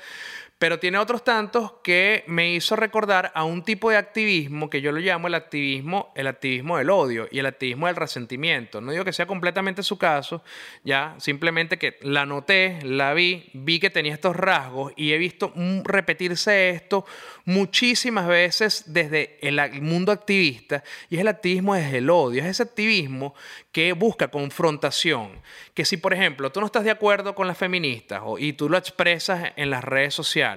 Pero 0.62 0.78
tiene 0.78 0.98
otros 0.98 1.24
tantos 1.24 1.72
que 1.82 2.22
me 2.28 2.52
hizo 2.54 2.76
recordar 2.76 3.32
a 3.34 3.42
un 3.42 3.64
tipo 3.64 3.90
de 3.90 3.96
activismo 3.96 4.70
que 4.70 4.80
yo 4.80 4.92
lo 4.92 5.00
llamo 5.00 5.26
el 5.26 5.34
activismo, 5.34 6.12
el 6.14 6.28
activismo 6.28 6.78
del 6.78 6.88
odio 6.88 7.26
y 7.32 7.40
el 7.40 7.46
activismo 7.46 7.88
del 7.88 7.96
resentimiento. 7.96 8.80
No 8.80 8.92
digo 8.92 9.04
que 9.04 9.12
sea 9.12 9.26
completamente 9.26 9.82
su 9.82 9.98
caso, 9.98 10.44
ya, 10.84 11.16
simplemente 11.18 11.78
que 11.78 11.98
la 12.02 12.26
noté, 12.26 12.78
la 12.84 13.12
vi, 13.12 13.50
vi 13.54 13.80
que 13.80 13.90
tenía 13.90 14.14
estos 14.14 14.36
rasgos 14.36 14.92
y 14.94 15.12
he 15.12 15.18
visto 15.18 15.52
repetirse 15.82 16.70
esto 16.70 17.04
muchísimas 17.44 18.28
veces 18.28 18.84
desde 18.86 19.38
el 19.42 19.82
mundo 19.82 20.12
activista 20.12 20.84
y 21.10 21.16
es 21.16 21.22
el 21.22 21.28
activismo 21.28 21.74
desde 21.74 21.98
el 21.98 22.08
odio, 22.08 22.40
es 22.40 22.46
ese 22.46 22.62
activismo 22.62 23.34
que 23.72 23.94
busca 23.94 24.28
confrontación, 24.28 25.32
que 25.74 25.84
si 25.84 25.96
por 25.96 26.14
ejemplo 26.14 26.52
tú 26.52 26.60
no 26.60 26.66
estás 26.66 26.84
de 26.84 26.92
acuerdo 26.92 27.34
con 27.34 27.48
las 27.48 27.58
feministas 27.58 28.22
y 28.38 28.52
tú 28.52 28.68
lo 28.68 28.78
expresas 28.78 29.52
en 29.56 29.70
las 29.70 29.82
redes 29.82 30.14
sociales, 30.14 30.51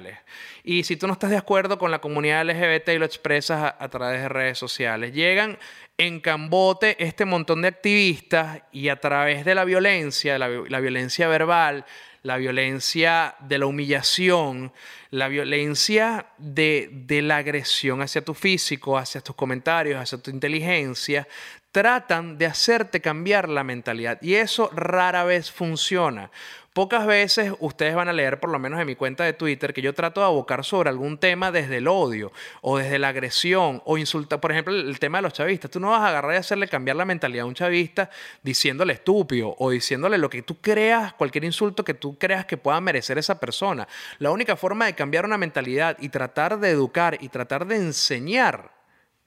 y 0.64 0.84
si 0.84 0.98
tú 0.98 1.08
no 1.08 1.14
estás 1.14 1.30
de 1.30 1.38
acuerdo 1.38 1.78
con 1.78 1.92
la 1.92 2.00
comunidad 2.00 2.46
LGBT 2.46 2.90
y 2.90 2.98
lo 2.98 3.06
expresas 3.06 3.76
a, 3.78 3.90
través 3.90 4.22
de 4.22 4.30
redes 4.30 4.58
sociales, 4.58 5.14
llegan 5.14 5.58
en 5.98 6.20
Cambote 6.20 6.96
este 7.04 7.26
montón 7.26 7.62
de 7.62 7.70
activistas 7.70 8.62
y 8.72 8.90
a 8.90 9.00
través 9.00 9.46
de 9.46 9.56
la 9.56 9.64
violencia, 9.64 10.38
la, 10.38 10.48
violencia 10.80 11.28
verbal, 11.28 11.86
la 12.24 12.38
violencia 12.38 13.36
de 13.40 13.60
la 13.60 13.68
humillación, 13.68 14.74
la 15.12 15.28
violencia 15.28 16.28
de, 16.38 16.90
de, 16.92 17.22
la 17.22 17.38
agresión 17.38 18.02
hacia 18.02 18.24
tu 18.24 18.34
físico, 18.34 18.98
hacia 18.98 19.22
tus 19.22 19.36
comentarios, 19.36 20.02
hacia 20.02 20.18
tu 20.18 20.32
inteligencia, 20.32 21.28
tratan 21.76 22.38
de 22.38 22.46
hacerte 22.46 23.02
cambiar 23.02 23.50
la 23.50 23.66
mentalidad 23.66 24.18
y 24.22 24.36
eso 24.36 24.70
rara 24.74 25.26
vez 25.26 25.52
funciona. 25.52 26.32
Pocas 26.72 27.06
veces 27.06 27.52
ustedes 27.60 27.94
van 27.96 28.08
a 28.08 28.14
leer, 28.14 28.40
por 28.40 28.50
lo 28.50 28.60
menos 28.60 28.80
en 28.80 28.88
mi 28.88 28.96
cuenta 28.96 29.26
de 29.26 29.34
Twitter, 29.34 29.74
que 29.74 29.82
yo 29.82 29.94
trato 29.94 30.22
de 30.22 30.28
abocar 30.28 30.64
sobre 30.64 30.90
algún 30.90 31.18
tema 31.18 31.52
desde 31.52 31.78
el 31.78 31.90
odio 31.90 32.32
o 32.62 32.78
desde 32.78 32.98
la 32.98 33.10
agresión 33.10 33.82
o 33.84 33.98
insulta. 33.98 34.40
Por 34.40 34.54
ejemplo, 34.54 34.74
el 34.74 34.98
tema 35.00 35.18
de 35.18 35.24
los 35.24 35.34
chavistas. 35.34 35.70
Tú 35.70 35.82
no 35.82 35.90
vas 35.90 36.00
a 36.00 36.08
agarrar 36.08 36.36
y 36.36 36.38
hacerle 36.38 36.70
cambiar 36.70 36.96
la 36.96 37.04
mentalidad 37.04 37.44
a 37.44 37.48
un 37.48 37.56
chavista 37.56 38.10
diciéndole 38.42 38.94
estúpido 38.94 39.54
o 39.60 39.70
diciéndole 39.70 40.18
lo 40.18 40.30
que 40.30 40.44
tú 40.44 40.62
creas, 40.62 41.12
cualquier 41.12 41.44
insulto 41.44 41.84
que 41.84 41.94
tú 41.94 42.18
creas 42.18 42.46
que 42.46 42.56
pueda 42.56 42.80
merecer 42.80 43.18
esa 43.18 43.38
persona. 43.38 43.86
La 44.20 44.32
única 44.32 44.56
forma 44.56 44.86
de 44.86 44.96
cambiar 44.96 45.26
una 45.26 45.38
mentalidad 45.38 45.98
y 46.00 46.08
tratar 46.08 46.58
de 46.58 46.70
educar 46.70 47.18
y 47.20 47.28
tratar 47.28 47.68
de 47.68 47.76
enseñar 47.76 48.76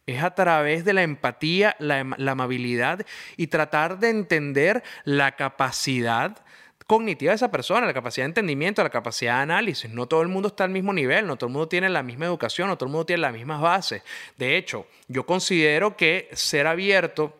es 0.08 0.22
a 0.22 0.34
través 0.34 0.84
de 0.84 0.94
la 0.94 1.02
empatía, 1.02 1.76
la, 1.78 2.00
amabilidad 2.00 3.04
y 3.36 3.48
tratar 3.48 3.98
de 3.98 4.08
entender 4.08 4.82
la 5.04 5.36
capacidad 5.36 6.38
cognitiva 6.86 7.32
de 7.32 7.36
esa 7.36 7.50
persona, 7.50 7.86
la 7.86 7.92
capacidad 7.92 8.24
de 8.24 8.30
entendimiento, 8.30 8.82
la 8.82 8.88
capacidad 8.88 9.36
de 9.36 9.42
análisis. 9.42 9.90
No 9.90 10.06
todo 10.06 10.22
el 10.22 10.28
mundo 10.28 10.48
está 10.48 10.64
al 10.64 10.70
mismo 10.70 10.94
nivel, 10.94 11.26
no 11.26 11.36
todo 11.36 11.48
el 11.48 11.52
mundo 11.52 11.68
tiene 11.68 11.90
la 11.90 12.02
misma 12.02 12.24
educación, 12.24 12.68
no 12.68 12.78
todo 12.78 12.86
el 12.86 12.92
mundo 12.92 13.04
tiene 13.04 13.20
las 13.20 13.34
mismas 13.34 13.60
bases. 13.60 14.02
De 14.38 14.56
hecho, 14.56 14.86
yo 15.08 15.26
considero 15.26 15.94
que 15.96 16.30
ser 16.32 16.66
abierto 16.66 17.36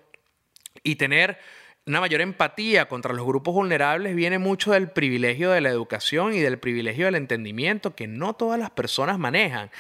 y 0.83 0.97
tener 0.97 1.39
una 1.87 2.01
mayor 2.01 2.21
empatía 2.21 2.87
contra 2.87 3.15
los 3.15 3.25
grupos 3.25 3.55
vulnerables 3.55 4.15
viene 4.15 4.39
mucho 4.39 4.73
del 4.73 4.91
privilegio 4.91 5.51
de 5.51 5.63
la 5.63 5.71
educación 5.71 6.35
y 6.35 6.41
del 6.41 6.59
privilegio 6.59 7.07
del 7.07 7.15
entendimiento 7.15 7.95
que 7.95 8.07
no 8.07 8.35
todas 8.35 8.61
las 8.61 8.69
personas 8.69 9.19
manejan. 9.19 9.71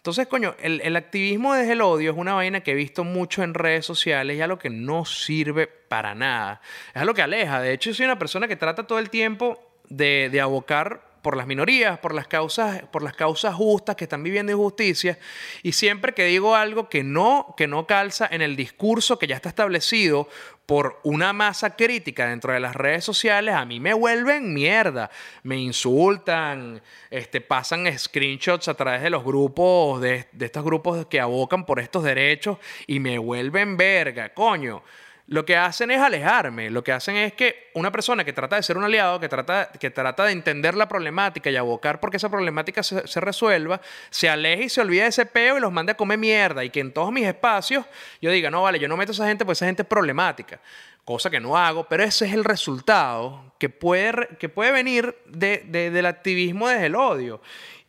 Entonces, 0.00 0.28
coño, 0.28 0.54
el, 0.62 0.96
activismo 0.96 1.52
desde 1.52 1.72
el 1.72 1.82
odio 1.82 2.12
es 2.12 2.16
una 2.16 2.32
vaina 2.32 2.62
que 2.62 2.70
he 2.70 2.74
visto 2.74 3.04
mucho 3.04 3.42
en 3.42 3.52
redes 3.52 3.84
sociales 3.84 4.34
y 4.34 4.40
algo 4.40 4.58
que 4.58 4.70
no 4.70 5.04
sirve 5.04 5.66
para 5.66 6.14
nada. 6.14 6.62
Es 6.94 7.02
algo 7.02 7.12
que 7.12 7.20
aleja. 7.20 7.60
De 7.60 7.74
hecho, 7.74 7.90
yo 7.90 7.94
soy 7.94 8.06
una 8.06 8.18
persona 8.18 8.48
que 8.48 8.56
trata 8.56 8.86
todo 8.86 8.98
el 8.98 9.10
tiempo 9.10 9.60
de, 9.90 10.30
de 10.32 10.40
abocar 10.40 11.09
por 11.22 11.36
las 11.36 11.46
minorías, 11.46 11.98
por 11.98 12.14
las 12.14 12.26
causas, 12.26 12.82
por 12.90 13.02
las 13.02 13.14
causas 13.14 13.54
justas 13.54 13.96
que 13.96 14.04
están 14.04 14.22
viviendo 14.22 14.52
injusticias. 14.52 15.18
Y 15.62 15.72
siempre 15.72 16.14
que 16.14 16.24
digo 16.24 16.54
algo 16.54 16.88
que 16.88 17.02
no, 17.02 17.54
que 17.56 17.66
no 17.66 17.86
calza 17.86 18.28
en 18.30 18.42
el 18.42 18.56
discurso 18.56 19.18
que 19.18 19.26
ya 19.26 19.36
está 19.36 19.50
establecido 19.50 20.28
por 20.66 21.00
una 21.02 21.32
masa 21.32 21.74
crítica 21.74 22.28
dentro 22.28 22.52
de 22.52 22.60
las 22.60 22.76
redes 22.76 23.04
sociales, 23.04 23.54
a 23.54 23.64
mí 23.64 23.80
me 23.80 23.92
vuelven 23.92 24.54
mierda. 24.54 25.10
Me 25.42 25.56
insultan, 25.56 26.80
este, 27.10 27.40
pasan 27.40 27.86
screenshots 27.98 28.68
a 28.68 28.74
través 28.74 29.02
de 29.02 29.10
los 29.10 29.24
grupos, 29.24 30.00
de, 30.00 30.28
de 30.32 30.46
estos 30.46 30.64
grupos 30.64 31.06
que 31.06 31.20
abocan 31.20 31.66
por 31.66 31.80
estos 31.80 32.04
derechos 32.04 32.58
y 32.86 33.00
me 33.00 33.18
vuelven 33.18 33.76
verga, 33.76 34.32
coño 34.32 34.82
lo 35.30 35.44
que 35.44 35.56
hacen 35.56 35.92
es 35.92 36.00
alejarme. 36.00 36.70
Lo 36.70 36.82
que 36.82 36.90
hacen 36.90 37.14
es 37.14 37.32
que 37.34 37.70
una 37.74 37.92
persona 37.92 38.24
que 38.24 38.32
trata 38.32 38.56
de 38.56 38.64
ser 38.64 38.76
un 38.76 38.82
aliado, 38.82 39.20
que 39.20 39.28
trata, 39.28 39.70
que 39.70 39.88
trata 39.88 40.24
de 40.24 40.32
entender 40.32 40.74
la 40.74 40.88
problemática 40.88 41.48
y 41.50 41.56
abocar 41.56 42.00
porque 42.00 42.16
esa 42.16 42.28
problemática 42.28 42.82
se, 42.82 43.20
resuelva, 43.20 43.80
se 44.10 44.28
aleje 44.28 44.64
y 44.64 44.68
se 44.68 44.80
olvide 44.80 45.02
de 45.02 45.08
ese 45.08 45.26
peo 45.26 45.56
y 45.56 45.60
los 45.60 45.70
mande 45.70 45.92
a 45.92 45.96
comer 45.96 46.18
mierda. 46.18 46.64
Y 46.64 46.70
que 46.70 46.80
en 46.80 46.92
todos 46.92 47.12
mis 47.12 47.24
espacios 47.28 47.86
yo 48.20 48.32
diga, 48.32 48.50
no, 48.50 48.62
vale, 48.62 48.80
yo 48.80 48.88
no 48.88 48.96
meto 48.96 49.12
a 49.12 49.14
esa 49.14 49.28
gente 49.28 49.44
porque 49.44 49.52
esa 49.52 49.66
gente 49.66 49.82
es 49.82 49.88
problemática. 49.88 50.60
Cosa 51.04 51.30
que 51.30 51.38
no 51.38 51.56
hago, 51.56 51.86
pero 51.88 52.02
ese 52.02 52.26
es 52.26 52.32
el 52.32 52.42
resultado 52.42 53.54
que 53.60 53.68
puede, 53.68 54.36
que 54.40 54.48
puede 54.48 54.72
venir 54.72 55.16
de, 55.26 55.58
del 55.68 56.06
activismo 56.06 56.66
desde 56.66 56.86
el 56.86 56.96
odio. 56.96 57.40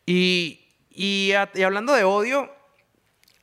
Y, 0.06 0.60
y 0.90 1.32
hablando 1.32 1.92
de 1.92 2.04
odio, 2.04 2.54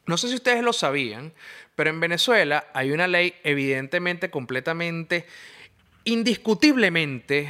no 0.06 0.16
sé 0.16 0.30
si 0.30 0.36
ustedes 0.36 0.64
lo 0.64 0.72
sabían, 0.72 1.34
pero 1.80 1.92
en 1.92 2.02
Venezuela 2.02 2.66
hay 2.74 2.92
una 2.92 3.08
ley 3.08 3.36
evidentemente, 3.42 4.30
completamente, 4.30 5.26
indiscutiblemente 6.04 7.50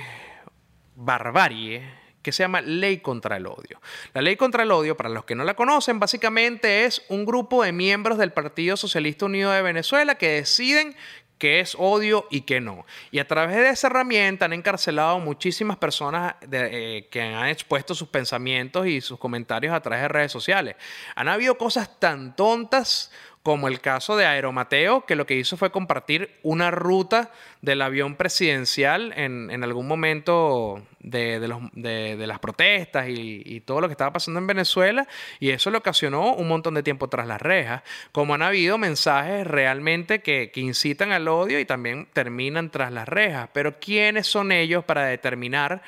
barbarie 0.95 1.81
que 2.21 2.31
se 2.31 2.43
llama 2.43 2.61
Ley 2.61 2.99
contra 2.99 3.37
el 3.37 3.47
Odio. 3.47 3.81
La 4.13 4.21
Ley 4.21 4.35
contra 4.35 4.61
el 4.61 4.71
Odio, 4.71 4.95
para 4.95 5.09
los 5.09 5.25
que 5.25 5.33
no 5.33 5.43
la 5.45 5.55
conocen, 5.55 5.99
básicamente 5.99 6.85
es 6.85 7.01
un 7.09 7.25
grupo 7.25 7.63
de 7.63 7.71
miembros 7.71 8.19
del 8.19 8.31
Partido 8.31 8.77
Socialista 8.77 9.25
Unido 9.25 9.49
de 9.49 9.63
Venezuela 9.63 10.13
que 10.13 10.29
deciden 10.29 10.95
qué 11.39 11.61
es 11.61 11.75
odio 11.79 12.27
y 12.29 12.41
qué 12.41 12.61
no. 12.61 12.85
Y 13.09 13.17
a 13.17 13.27
través 13.27 13.55
de 13.55 13.69
esa 13.69 13.87
herramienta 13.87 14.45
han 14.45 14.53
encarcelado 14.53 15.19
muchísimas 15.19 15.77
personas 15.77 16.35
eh, 16.51 17.07
que 17.09 17.21
han 17.21 17.47
expuesto 17.47 17.95
sus 17.95 18.09
pensamientos 18.09 18.85
y 18.85 19.01
sus 19.01 19.17
comentarios 19.17 19.73
a 19.73 19.81
través 19.81 20.03
de 20.03 20.07
redes 20.09 20.31
sociales. 20.31 20.75
Han 21.15 21.29
habido 21.29 21.57
cosas 21.57 21.99
tan 21.99 22.35
tontas 22.35 23.11
como 23.43 23.67
el 23.69 23.79
caso 23.79 24.17
de 24.17 24.25
Aeromateo, 24.25 25.05
que 25.05 25.15
lo 25.15 25.25
que 25.25 25.35
hizo 25.35 25.55
fue 25.55 25.71
compartir 25.71 26.37
una 26.43 26.71
ruta 26.71 27.31
del 27.61 27.81
avión 27.81 28.15
presidencial 28.15 29.13
en, 29.15 29.63
algún 29.63 29.87
momento 29.87 30.81
de, 30.99 31.39
las 32.27 32.39
protestas 32.39 33.07
y, 33.09 33.61
todo 33.61 33.81
lo 33.81 33.87
que 33.87 33.93
estaba 33.93 34.13
pasando 34.13 34.39
en 34.39 34.47
Venezuela, 34.47 35.07
y 35.39 35.51
eso 35.51 35.71
le 35.71 35.77
ocasionó 35.77 36.33
un 36.33 36.47
montón 36.47 36.73
de 36.73 36.83
tiempo 36.83 37.07
tras 37.07 37.27
las 37.27 37.41
rejas, 37.41 37.83
como 38.11 38.33
han 38.33 38.41
habido 38.41 38.77
mensajes 38.77 39.47
realmente 39.47 40.21
que, 40.21 40.51
que 40.51 40.59
incitan 40.59 41.11
al 41.11 41.27
odio 41.27 41.59
y 41.59 41.65
también 41.65 42.07
terminan 42.11 42.69
tras 42.69 42.91
las 42.91 43.07
rejas, 43.07 43.49
pero 43.53 43.79
¿quiénes 43.79 44.27
son 44.27 44.51
ellos 44.51 44.83
para 44.83 45.05
determinar? 45.05 45.81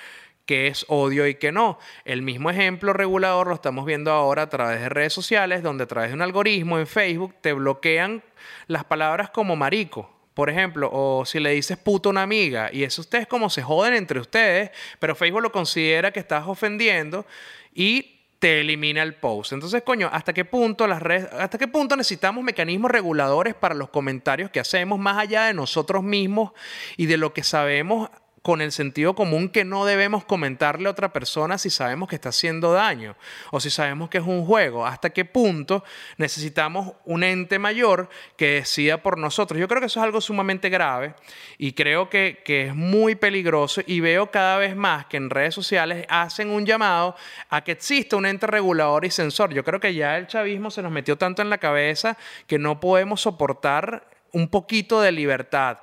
Qué 0.45 0.67
es 0.67 0.85
odio 0.87 1.27
y 1.27 1.35
qué 1.35 1.51
no. 1.51 1.79
El 2.05 2.21
mismo 2.21 2.49
ejemplo 2.49 2.93
regulador 2.93 3.47
lo 3.47 3.55
estamos 3.55 3.85
viendo 3.85 4.11
ahora 4.11 4.43
a 4.43 4.49
través 4.49 4.81
de 4.81 4.89
redes 4.89 5.13
sociales, 5.13 5.63
donde 5.63 5.83
a 5.85 5.87
través 5.87 6.09
de 6.09 6.15
un 6.15 6.21
algoritmo 6.21 6.79
en 6.79 6.87
Facebook 6.87 7.35
te 7.41 7.53
bloquean 7.53 8.23
las 8.67 8.83
palabras 8.83 9.29
como 9.29 9.55
marico. 9.55 10.09
Por 10.33 10.49
ejemplo, 10.49 10.89
o 10.91 11.25
si 11.25 11.39
le 11.39 11.51
dices 11.51 11.77
puto 11.77 12.09
a 12.09 12.11
una 12.11 12.23
amiga, 12.23 12.69
y 12.71 12.83
eso 12.83 13.01
ustedes 13.01 13.27
como 13.27 13.49
se 13.49 13.61
joden 13.61 13.93
entre 13.93 14.19
ustedes, 14.19 14.71
pero 14.99 15.15
Facebook 15.15 15.41
lo 15.41 15.51
considera 15.51 16.11
que 16.11 16.21
estás 16.21 16.47
ofendiendo 16.47 17.25
y 17.73 18.21
te 18.41 18.61
elimina 18.61 19.03
el 19.03 19.13
post. 19.13 19.51
Entonces, 19.51 19.83
coño, 19.83 20.09
¿hasta 20.11 20.33
qué 20.33 20.45
punto 20.45 20.87
las 20.87 20.99
redes, 20.99 21.29
hasta 21.31 21.59
qué 21.59 21.67
punto 21.67 21.95
necesitamos 21.95 22.43
mecanismos 22.43 22.89
reguladores 22.89 23.53
para 23.53 23.75
los 23.75 23.89
comentarios 23.89 24.49
que 24.49 24.59
hacemos 24.59 24.97
más 24.97 25.19
allá 25.19 25.45
de 25.45 25.53
nosotros 25.53 26.01
mismos 26.01 26.51
y 26.97 27.05
de 27.05 27.17
lo 27.17 27.33
que 27.33 27.43
sabemos 27.43 28.09
con 28.41 28.61
el 28.61 28.71
sentido 28.71 29.13
común 29.13 29.49
que 29.49 29.63
no 29.63 29.85
debemos 29.85 30.25
comentarle 30.25 30.87
a 30.87 30.91
otra 30.91 31.13
persona 31.13 31.57
si 31.57 31.69
sabemos 31.69 32.09
que 32.09 32.15
está 32.15 32.29
haciendo 32.29 32.73
daño 32.73 33.15
o 33.51 33.59
si 33.59 33.69
sabemos 33.69 34.09
que 34.09 34.17
es 34.17 34.23
un 34.23 34.45
juego. 34.45 34.85
¿Hasta 34.85 35.11
qué 35.11 35.25
punto 35.25 35.83
necesitamos 36.17 36.93
un 37.05 37.23
ente 37.23 37.59
mayor 37.59 38.09
que 38.35 38.53
decida 38.53 39.01
por 39.01 39.17
nosotros? 39.19 39.59
Yo 39.59 39.67
creo 39.67 39.79
que 39.79 39.85
eso 39.87 39.99
es 39.99 40.03
algo 40.03 40.21
sumamente 40.21 40.69
grave 40.69 41.13
y 41.57 41.73
creo 41.73 42.09
que, 42.09 42.41
que 42.43 42.67
es 42.67 42.75
muy 42.75 43.15
peligroso 43.15 43.81
y 43.85 43.99
veo 43.99 44.31
cada 44.31 44.57
vez 44.57 44.75
más 44.75 45.05
que 45.05 45.17
en 45.17 45.29
redes 45.29 45.53
sociales 45.53 46.05
hacen 46.09 46.49
un 46.49 46.65
llamado 46.65 47.15
a 47.49 47.63
que 47.63 47.73
exista 47.73 48.15
un 48.15 48.25
ente 48.25 48.47
regulador 48.47 49.05
y 49.05 49.11
censor. 49.11 49.53
Yo 49.53 49.63
creo 49.63 49.79
que 49.79 49.93
ya 49.93 50.17
el 50.17 50.25
chavismo 50.25 50.71
se 50.71 50.81
nos 50.81 50.91
metió 50.91 51.15
tanto 51.17 51.43
en 51.43 51.49
la 51.51 51.59
cabeza 51.59 52.17
que 52.47 52.57
no 52.57 52.79
podemos 52.79 53.21
soportar 53.21 54.09
un 54.31 54.47
poquito 54.47 55.01
de 55.01 55.11
libertad. 55.11 55.79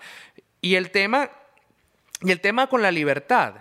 Y 0.60 0.74
el 0.74 0.90
tema 0.90 1.30
y 2.22 2.30
el 2.32 2.40
tema 2.40 2.66
con 2.66 2.82
la 2.82 2.90
libertad 2.90 3.54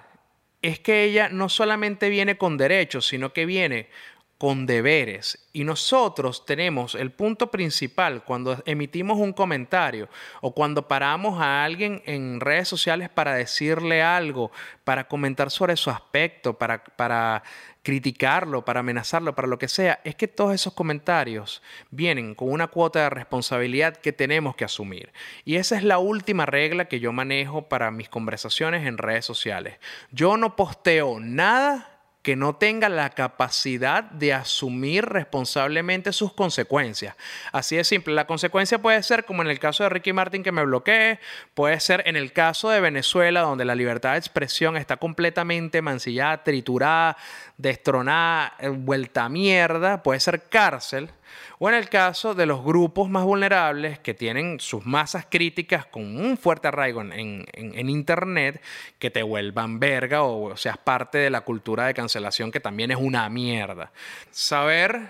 es 0.62 0.80
que 0.80 1.04
ella 1.04 1.30
no 1.30 1.50
solamente 1.50 2.10
viene 2.10 2.38
con 2.38 2.58
derechos, 2.58 3.08
sino 3.08 3.34
que 3.34 3.46
viene 3.46 3.90
con 4.38 4.66
deberes. 4.66 5.48
Y 5.52 5.64
nosotros 5.64 6.46
tenemos 6.46 6.94
el 6.94 7.12
punto 7.12 7.50
principal 7.50 8.24
cuando 8.24 8.62
emitimos 8.66 9.18
un 9.18 9.34
comentario 9.34 10.10
o 10.42 10.54
cuando 10.54 10.88
paramos 10.88 11.42
a 11.42 11.64
alguien 11.64 12.04
en 12.06 12.40
redes 12.40 12.68
sociales 12.68 13.10
para 13.10 13.34
decirle 13.34 14.04
algo, 14.04 14.52
para 14.84 15.08
comentar 15.08 15.50
sobre 15.50 15.76
su 15.76 15.90
aspecto, 15.90 16.54
para, 16.54 16.84
para 16.84 17.44
criticarlo, 17.82 18.64
para 18.64 18.82
amenazarlo, 18.82 19.34
para 19.34 19.48
lo 19.48 19.58
que 19.58 19.68
sea, 19.68 20.02
es 20.04 20.14
que 20.14 20.28
todos 20.28 20.54
esos 20.54 20.74
comentarios 20.74 21.64
vienen 21.90 22.36
con 22.36 22.52
una 22.52 22.68
cuota 22.68 23.04
de 23.04 23.10
responsabilidad 23.10 23.98
que 23.98 24.12
tenemos 24.12 24.56
que 24.56 24.66
asumir. 24.66 25.12
Y 25.46 25.56
esa 25.56 25.78
es 25.78 25.84
la 25.84 25.98
última 25.98 26.46
regla 26.46 26.86
que 26.86 27.00
yo 27.00 27.12
manejo 27.12 27.70
para 27.70 27.90
mis 27.90 28.10
conversaciones 28.10 28.86
en 28.86 29.00
redes 29.00 29.26
sociales. 29.26 29.80
Yo 30.12 30.38
no 30.38 30.56
posteo 30.56 31.20
nada 31.20 31.97
que 32.22 32.36
no 32.36 32.56
tenga 32.56 32.90
la 32.90 33.10
capacidad 33.12 34.04
de 34.04 34.34
asumir 34.34 35.06
responsablemente 35.06 36.12
sus 36.12 36.34
consecuencias. 36.34 37.16
Así 37.54 37.78
de 37.78 37.84
simple. 37.84 38.14
La 38.14 38.28
consecuencia 38.28 38.82
puede 38.82 39.02
ser, 39.04 39.24
como 39.24 39.42
en 39.42 39.50
el 39.50 39.60
caso 39.60 39.84
de 39.84 39.90
Ricky 39.90 40.12
Martin 40.12 40.44
que 40.44 40.52
me 40.52 40.66
bloquee, 40.66 41.20
puede 41.54 41.80
ser 41.80 42.04
en 42.06 42.16
el 42.16 42.34
caso 42.34 42.70
de 42.70 42.82
Venezuela, 42.82 43.42
donde 43.42 43.66
la 43.66 43.76
libertad 43.76 44.12
de 44.12 44.18
expresión 44.18 44.76
está 44.76 44.98
completamente 44.98 45.82
mancillada, 45.82 46.44
triturada, 46.44 47.18
destronada, 47.58 48.56
eh, 48.60 48.68
vuelta 48.70 49.26
a 49.26 49.30
mierda, 49.30 50.04
puede 50.04 50.20
ser 50.20 50.44
cárcel. 50.50 51.10
O 51.60 51.70
en 51.70 51.76
el 51.76 51.90
caso 51.90 52.34
de 52.34 52.46
los 52.46 52.64
grupos 52.64 53.10
más 53.10 53.24
vulnerables 53.24 54.00
que 54.00 54.14
tienen 54.14 54.60
sus 54.60 54.86
masas 54.86 55.26
críticas 55.30 55.86
con 55.86 56.04
un 56.20 56.38
fuerte 56.38 56.68
arraigo 56.68 57.02
en, 57.02 57.90
Internet, 57.90 58.62
que 59.00 59.10
te 59.10 59.24
vuelvan 59.24 59.80
verga 59.80 60.24
o 60.24 60.56
seas 60.56 60.78
parte 60.78 61.18
de 61.18 61.30
la 61.30 61.42
cultura 61.42 61.86
de 61.86 61.94
cancelación 61.94 62.52
que 62.52 62.60
también 62.60 62.92
es 62.92 62.98
una 62.98 63.28
mierda. 63.30 63.92
Saber 64.32 65.10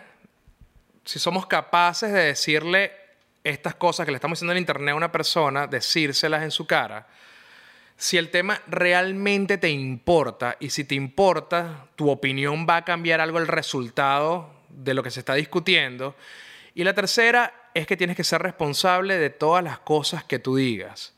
si 1.03 1.19
somos 1.19 1.45
capaces 1.45 2.11
de 2.11 2.23
decirle 2.23 2.91
estas 3.43 3.75
cosas 3.75 4.05
que 4.05 4.11
le 4.11 4.17
estamos 4.17 4.37
diciendo 4.37 4.53
en 4.53 4.59
Internet 4.59 4.93
a 4.93 4.95
una 4.95 5.11
persona, 5.11 5.67
decírselas 5.67 6.43
en 6.43 6.51
su 6.51 6.67
cara, 6.67 7.07
si 7.97 8.17
el 8.17 8.29
tema 8.29 8.61
realmente 8.67 9.57
te 9.57 9.69
importa 9.69 10.55
y 10.59 10.69
si 10.69 10.83
te 10.83 10.95
importa, 10.95 11.87
tu 11.95 12.09
opinión 12.09 12.67
va 12.69 12.77
a 12.77 12.85
cambiar 12.85 13.21
algo 13.21 13.39
el 13.39 13.47
resultado 13.47 14.56
de 14.77 14.93
lo 14.93 15.03
que 15.03 15.11
se 15.11 15.19
está 15.19 15.33
discutiendo. 15.33 16.15
Y 16.73 16.83
la 16.83 16.93
tercera 16.93 17.71
es 17.73 17.87
que 17.87 17.97
tienes 17.97 18.15
que 18.15 18.23
ser 18.23 18.41
responsable 18.41 19.17
de 19.17 19.29
todas 19.29 19.63
las 19.63 19.79
cosas 19.79 20.23
que 20.23 20.39
tú 20.39 20.55
digas. 20.55 21.15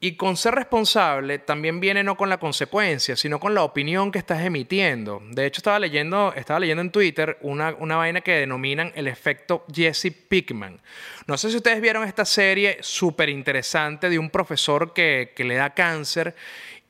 Y 0.00 0.12
con 0.12 0.36
ser 0.36 0.54
responsable 0.54 1.40
también 1.40 1.80
viene 1.80 2.04
no 2.04 2.16
con 2.16 2.28
la 2.28 2.38
consecuencia, 2.38 3.16
sino 3.16 3.40
con 3.40 3.52
la 3.52 3.64
opinión 3.64 4.12
que 4.12 4.20
estás 4.20 4.42
emitiendo. 4.42 5.20
De 5.30 5.44
hecho, 5.44 5.58
estaba 5.58 5.80
leyendo, 5.80 6.32
estaba 6.34 6.60
leyendo 6.60 6.82
en 6.82 6.92
Twitter 6.92 7.36
una, 7.40 7.74
una 7.80 7.96
vaina 7.96 8.20
que 8.20 8.32
denominan 8.32 8.92
el 8.94 9.08
efecto 9.08 9.64
Jesse 9.74 10.12
Pickman. 10.28 10.80
No 11.26 11.36
sé 11.36 11.50
si 11.50 11.56
ustedes 11.56 11.80
vieron 11.80 12.04
esta 12.04 12.24
serie 12.24 12.78
súper 12.80 13.28
interesante 13.28 14.08
de 14.08 14.20
un 14.20 14.30
profesor 14.30 14.92
que, 14.92 15.32
que 15.34 15.42
le 15.42 15.56
da 15.56 15.74
cáncer 15.74 16.36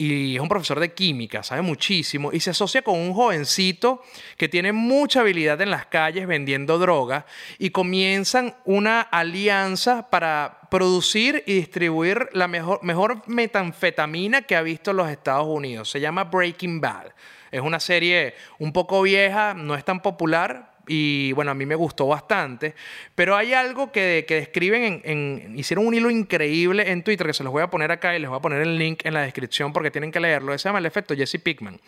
y 0.01 0.37
es 0.37 0.40
un 0.40 0.49
profesor 0.49 0.79
de 0.79 0.92
química, 0.92 1.42
sabe 1.42 1.62
muchísimo, 1.62 2.31
y 2.33 2.38
se 2.38 2.51
asocia 2.51 2.83
con 2.83 2.97
un 2.97 3.12
jovencito 3.12 4.03
que 4.37 4.49
tiene 4.49 4.73
mucha 4.73 5.21
habilidad 5.21 5.61
en 5.61 5.71
las 5.71 5.87
calles 5.87 6.29
vendiendo 6.29 6.79
droga 6.79 7.27
y 7.59 7.71
comienzan 7.71 8.55
una 8.64 9.01
alianza 9.01 10.09
para 10.09 10.58
producir 10.70 11.42
y 11.46 11.54
distribuir 11.54 12.28
la 12.33 12.48
mejor, 12.48 13.22
metanfetamina 13.26 14.42
que 14.42 14.57
ha 14.57 14.62
visto 14.62 14.92
los 14.92 15.09
Estados 15.09 15.46
Unidos. 15.46 15.90
Se 15.90 16.00
llama 16.00 16.24
Breaking 16.24 16.81
Bad. 16.81 17.12
Es 17.50 17.61
una 17.61 17.81
serie 17.81 18.35
un 18.59 18.72
poco 18.72 19.02
vieja, 19.02 19.54
no 19.54 19.74
es 19.74 19.85
tan 19.85 20.00
popular, 20.00 20.74
y 20.87 21.33
bueno, 21.33 21.50
a 21.50 21.54
mí 21.54 21.66
me 21.66 21.74
gustó 21.74 22.07
bastante. 22.07 22.74
Pero 23.14 23.37
hay 23.37 23.52
algo 23.52 23.92
que, 23.92 24.24
describen, 24.28 25.02
en, 25.04 25.54
hicieron 25.57 25.87
un 25.87 25.94
hilo 25.94 26.11
increíble 26.11 26.90
en 26.90 27.02
Twitter 27.02 27.26
que 27.26 27.35
se 27.35 27.44
los 27.44 27.52
voy 27.52 27.62
a 27.62 27.70
poner 27.70 27.92
acá 27.92 28.16
y 28.16 28.18
les 28.18 28.28
voy 28.28 28.38
a 28.38 28.42
poner 28.42 28.62
el 28.62 28.76
link 28.76 29.04
en 29.04 29.14
la 29.14 29.22
descripción 29.22 29.72
porque 29.72 29.90
tienen 29.90 30.11
que 30.11 30.20
leerlo. 30.20 30.57
Se 30.59 30.68
llama 30.68 30.78
el 30.78 30.87
efecto 30.87 31.14
Jesse 31.14 31.38
Pickman. 31.42 31.78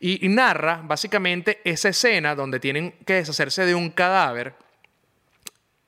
Y 0.00 0.28
narra 0.28 0.80
básicamente 0.82 1.60
esa 1.62 1.90
escena 1.90 2.34
donde 2.34 2.58
tienen 2.58 2.92
que 3.06 3.14
deshacerse 3.14 3.64
de 3.64 3.76
un 3.76 3.90
cadáver. 3.90 4.54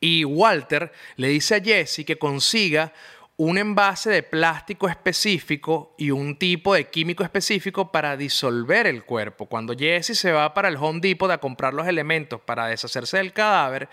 Y 0.05 0.23
Walter 0.27 0.93
le 1.17 1.29
dice 1.29 1.55
a 1.55 1.63
Jesse 1.63 2.05
que 2.05 2.19
consiga 2.19 2.93
un 3.39 3.57
envase 3.57 4.11
de 4.11 4.23
plástico 4.23 4.87
específico 4.87 5.95
y 5.97 6.11
un 6.11 6.39
tipo 6.39 6.75
de 6.75 6.91
químico 6.91 7.25
específico 7.25 7.91
para 7.91 8.15
disolver 8.15 8.87
el 8.87 9.05
cuerpo. 9.05 9.47
Cuando 9.47 9.75
Jesse 9.75 10.15
se 10.15 10.31
va 10.31 10.53
para 10.53 10.69
el 10.69 10.77
Home 10.77 11.01
Depot 11.01 11.31
a 11.31 11.39
comprar 11.39 11.73
los 11.73 11.87
elementos 11.87 12.39
para 12.39 12.67
deshacerse 12.67 13.17
del 13.17 13.33
cadáver, 13.33 13.89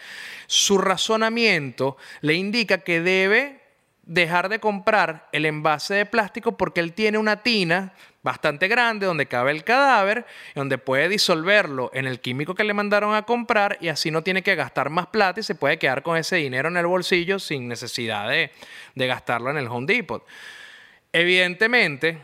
su 0.48 0.78
razonamiento 0.78 1.96
le 2.20 2.34
indica 2.34 2.80
que 2.80 3.00
debe 3.00 3.61
dejar 4.04 4.50
de 4.50 4.60
comprar 4.60 5.28
el 5.32 5.46
envase 5.46 5.94
de 5.94 6.06
plástico 6.06 6.58
porque 6.58 6.80
él 6.80 6.94
tiene 6.94 7.18
una 7.18 7.44
tina 7.44 7.94
bastante 8.24 8.68
grande 8.68 9.06
donde 9.06 9.28
cabe 9.28 9.52
el 9.52 9.64
cadáver, 9.64 10.26
donde 10.54 10.78
puede 10.78 11.10
disolverlo 11.10 11.90
en 11.94 12.06
el 12.06 12.20
químico 12.20 12.56
que 12.56 12.64
le 12.64 12.74
mandaron 12.74 13.16
a 13.16 13.24
comprar 13.24 13.78
y 13.82 13.88
así 13.88 14.12
no 14.12 14.22
tiene 14.22 14.44
que 14.44 14.56
gastar 14.56 14.90
más 14.90 15.08
plata 15.08 15.40
y 15.40 15.44
se 15.44 15.56
puede 15.56 15.80
quedar 15.80 16.04
con 16.04 16.18
ese 16.18 16.36
dinero 16.36 16.70
en 16.70 16.78
el 16.78 16.86
bolsillo 16.86 17.40
sin 17.40 17.68
necesidad 17.68 18.30
de, 18.30 18.52
de 18.96 19.08
gastarlo 19.08 19.50
en 19.50 19.58
el 19.58 19.68
Home 19.68 19.88
Depot. 19.88 20.26
Evidentemente, 21.14 22.20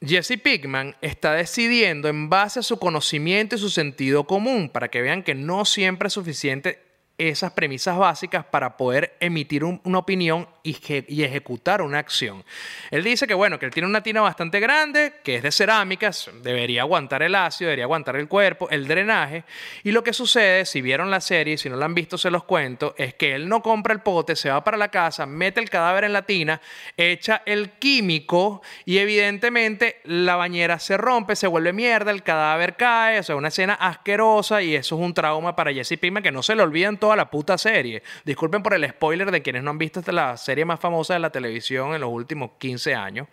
Jesse 0.00 0.38
Pickman 0.42 0.94
está 1.00 1.32
decidiendo 1.32 2.08
en 2.08 2.28
base 2.28 2.60
a 2.60 2.62
su 2.62 2.78
conocimiento 2.78 3.56
y 3.56 3.58
su 3.58 3.70
sentido 3.70 4.24
común, 4.24 4.68
para 4.68 4.88
que 4.88 5.00
vean 5.00 5.22
que 5.22 5.34
no 5.34 5.64
siempre 5.64 6.08
es 6.08 6.12
suficiente 6.12 6.85
esas 7.18 7.52
premisas 7.52 7.96
básicas 7.96 8.44
para 8.44 8.76
poder 8.76 9.16
emitir 9.20 9.64
una 9.64 9.98
opinión 9.98 10.46
y, 10.62 11.22
ejecutar 11.22 11.80
una 11.80 11.98
acción. 11.98 12.44
Él 12.90 13.04
dice 13.04 13.26
que, 13.26 13.34
bueno, 13.34 13.58
que 13.58 13.66
él 13.66 13.72
tiene 13.72 13.88
una 13.88 14.02
tina 14.02 14.20
bastante 14.20 14.60
grande, 14.60 15.14
que 15.22 15.36
es 15.36 15.42
de 15.42 15.52
cerámicas, 15.52 16.30
debería 16.42 16.82
aguantar 16.82 17.22
el 17.22 17.34
ácido, 17.34 17.68
debería 17.68 17.84
aguantar 17.84 18.16
el 18.16 18.28
cuerpo, 18.28 18.68
el 18.70 18.86
drenaje. 18.86 19.44
Y 19.84 19.92
lo 19.92 20.02
que 20.02 20.12
sucede, 20.12 20.64
si 20.66 20.82
vieron 20.82 21.10
la 21.10 21.20
serie, 21.20 21.56
si 21.56 21.70
no 21.70 21.76
la 21.76 21.86
han 21.86 21.94
visto, 21.94 22.18
se 22.18 22.30
los 22.30 22.44
cuento, 22.44 22.94
es 22.98 23.14
que 23.14 23.34
él 23.34 23.48
no 23.48 23.62
compra 23.62 23.94
el 23.94 24.00
pote, 24.00 24.36
se 24.36 24.50
va 24.50 24.62
para 24.64 24.76
la 24.76 24.88
casa, 24.88 25.24
mete 25.26 25.60
el 25.60 25.70
cadáver 25.70 26.04
en 26.04 26.12
la 26.12 26.22
tina, 26.22 26.60
echa 26.96 27.42
el 27.46 27.70
químico 27.70 28.62
y 28.84 28.98
evidentemente 28.98 30.00
la 30.04 30.36
bañera 30.36 30.78
se 30.78 30.96
rompe, 30.96 31.36
se 31.36 31.46
vuelve 31.46 31.72
mierda, 31.72 32.10
el 32.10 32.22
cadáver 32.22 32.76
cae, 32.76 33.20
o 33.20 33.22
sea, 33.22 33.36
una 33.36 33.48
escena 33.48 33.74
asquerosa 33.74 34.62
y 34.62 34.74
eso 34.74 34.96
es 34.96 35.00
un 35.00 35.14
trauma 35.14 35.54
para 35.54 35.72
Jesse 35.72 35.98
Pinkman 35.98 36.22
que 36.22 36.32
no 36.32 36.42
se 36.42 36.54
le 36.54 36.62
olvidan 36.62 36.98
toda 37.06 37.14
la 37.14 37.30
puta 37.30 37.56
serie. 37.56 38.02
Disculpen 38.24 38.64
por 38.64 38.74
el 38.74 38.88
spoiler 38.90 39.30
de 39.30 39.40
quienes 39.40 39.62
no 39.62 39.70
han 39.70 39.78
visto 39.78 40.02
la 40.10 40.36
serie 40.36 40.64
más 40.64 40.80
famosa 40.80 41.14
de 41.14 41.20
la 41.20 41.30
televisión 41.30 41.94
en 41.94 42.00
los 42.00 42.10
últimos 42.10 42.50
15 42.58 42.96
años. 42.96 43.28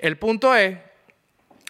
El 0.00 0.18
punto 0.18 0.56
es 0.56 0.76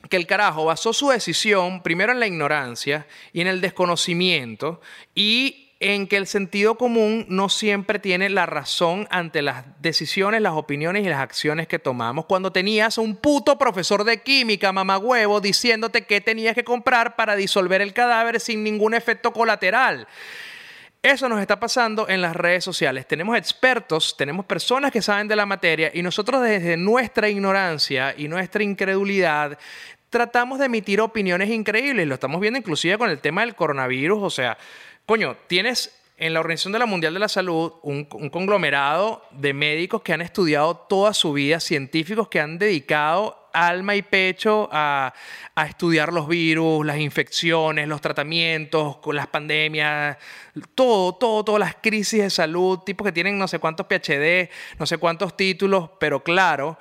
que 0.08 0.16
el 0.16 0.26
carajo 0.26 0.64
basó 0.64 0.94
su 0.94 1.10
decisión 1.10 1.82
primero 1.82 2.10
en 2.10 2.20
la 2.20 2.26
ignorancia 2.26 3.06
y 3.34 3.42
en 3.42 3.48
el 3.48 3.60
desconocimiento 3.60 4.80
y 5.14 5.74
en 5.78 6.06
que 6.06 6.16
el 6.16 6.26
sentido 6.26 6.76
común 6.78 7.26
no 7.28 7.50
siempre 7.50 7.98
tiene 7.98 8.30
la 8.30 8.46
razón 8.46 9.06
ante 9.10 9.42
las 9.42 9.64
decisiones, 9.82 10.40
las 10.40 10.54
opiniones 10.54 11.04
y 11.04 11.10
las 11.10 11.20
acciones 11.20 11.68
que 11.68 11.78
tomamos. 11.78 12.24
Cuando 12.24 12.50
tenías 12.50 12.96
un 12.96 13.14
puto 13.14 13.58
profesor 13.58 14.04
de 14.04 14.22
química, 14.22 14.72
mamagüevo, 14.72 15.42
diciéndote 15.42 16.06
qué 16.06 16.22
tenías 16.22 16.54
que 16.54 16.64
comprar 16.64 17.14
para 17.14 17.36
disolver 17.36 17.82
el 17.82 17.92
cadáver 17.92 18.40
sin 18.40 18.64
ningún 18.64 18.94
efecto 18.94 19.34
colateral. 19.34 20.08
Eso 21.02 21.30
nos 21.30 21.40
está 21.40 21.58
pasando 21.58 22.08
en 22.10 22.20
las 22.20 22.36
redes 22.36 22.62
sociales. 22.62 23.08
Tenemos 23.08 23.34
expertos, 23.38 24.14
tenemos 24.18 24.44
personas 24.44 24.92
que 24.92 25.00
saben 25.00 25.28
de 25.28 25.36
la 25.36 25.46
materia 25.46 25.90
y 25.94 26.02
nosotros 26.02 26.42
desde 26.42 26.76
nuestra 26.76 27.30
ignorancia 27.30 28.14
y 28.14 28.28
nuestra 28.28 28.62
incredulidad 28.62 29.58
tratamos 30.10 30.58
de 30.58 30.66
emitir 30.66 31.00
opiniones 31.00 31.48
increíbles. 31.48 32.06
Lo 32.06 32.14
estamos 32.14 32.38
viendo 32.38 32.58
inclusive 32.58 32.98
con 32.98 33.08
el 33.08 33.18
tema 33.18 33.40
del 33.40 33.54
coronavirus. 33.54 34.22
O 34.22 34.28
sea, 34.28 34.58
coño, 35.06 35.36
tienes 35.46 35.98
en 36.18 36.34
la 36.34 36.40
Organización 36.40 36.74
de 36.74 36.78
la 36.80 36.86
Mundial 36.86 37.14
de 37.14 37.20
la 37.20 37.28
Salud 37.28 37.72
un, 37.82 38.04
conglomerado 38.04 39.24
de 39.30 39.54
médicos 39.54 40.02
que 40.02 40.12
han 40.12 40.20
estudiado 40.20 40.76
toda 40.76 41.14
su 41.14 41.32
vida, 41.32 41.60
científicos 41.60 42.28
que 42.28 42.40
han 42.40 42.58
dedicado 42.58 43.39
alma 43.52 43.94
y 43.96 44.02
pecho 44.02 44.68
a, 44.72 45.12
estudiar 45.66 46.12
los 46.12 46.26
virus, 46.26 46.86
las 46.86 46.98
infecciones, 46.98 47.86
los 47.86 48.00
tratamientos, 48.00 48.96
las 49.12 49.26
pandemias, 49.26 50.16
todo, 50.74 51.14
todo, 51.14 51.44
todas 51.44 51.60
las 51.60 51.74
crisis 51.82 52.22
de 52.22 52.30
salud, 52.30 52.78
tipos 52.78 53.04
que 53.04 53.12
tienen 53.12 53.38
no 53.38 53.46
sé 53.46 53.58
cuántos 53.58 53.86
PhD, 53.86 54.48
no 54.78 54.86
sé 54.86 54.96
cuántos 54.96 55.36
títulos, 55.36 55.90
pero 55.98 56.22
claro, 56.22 56.78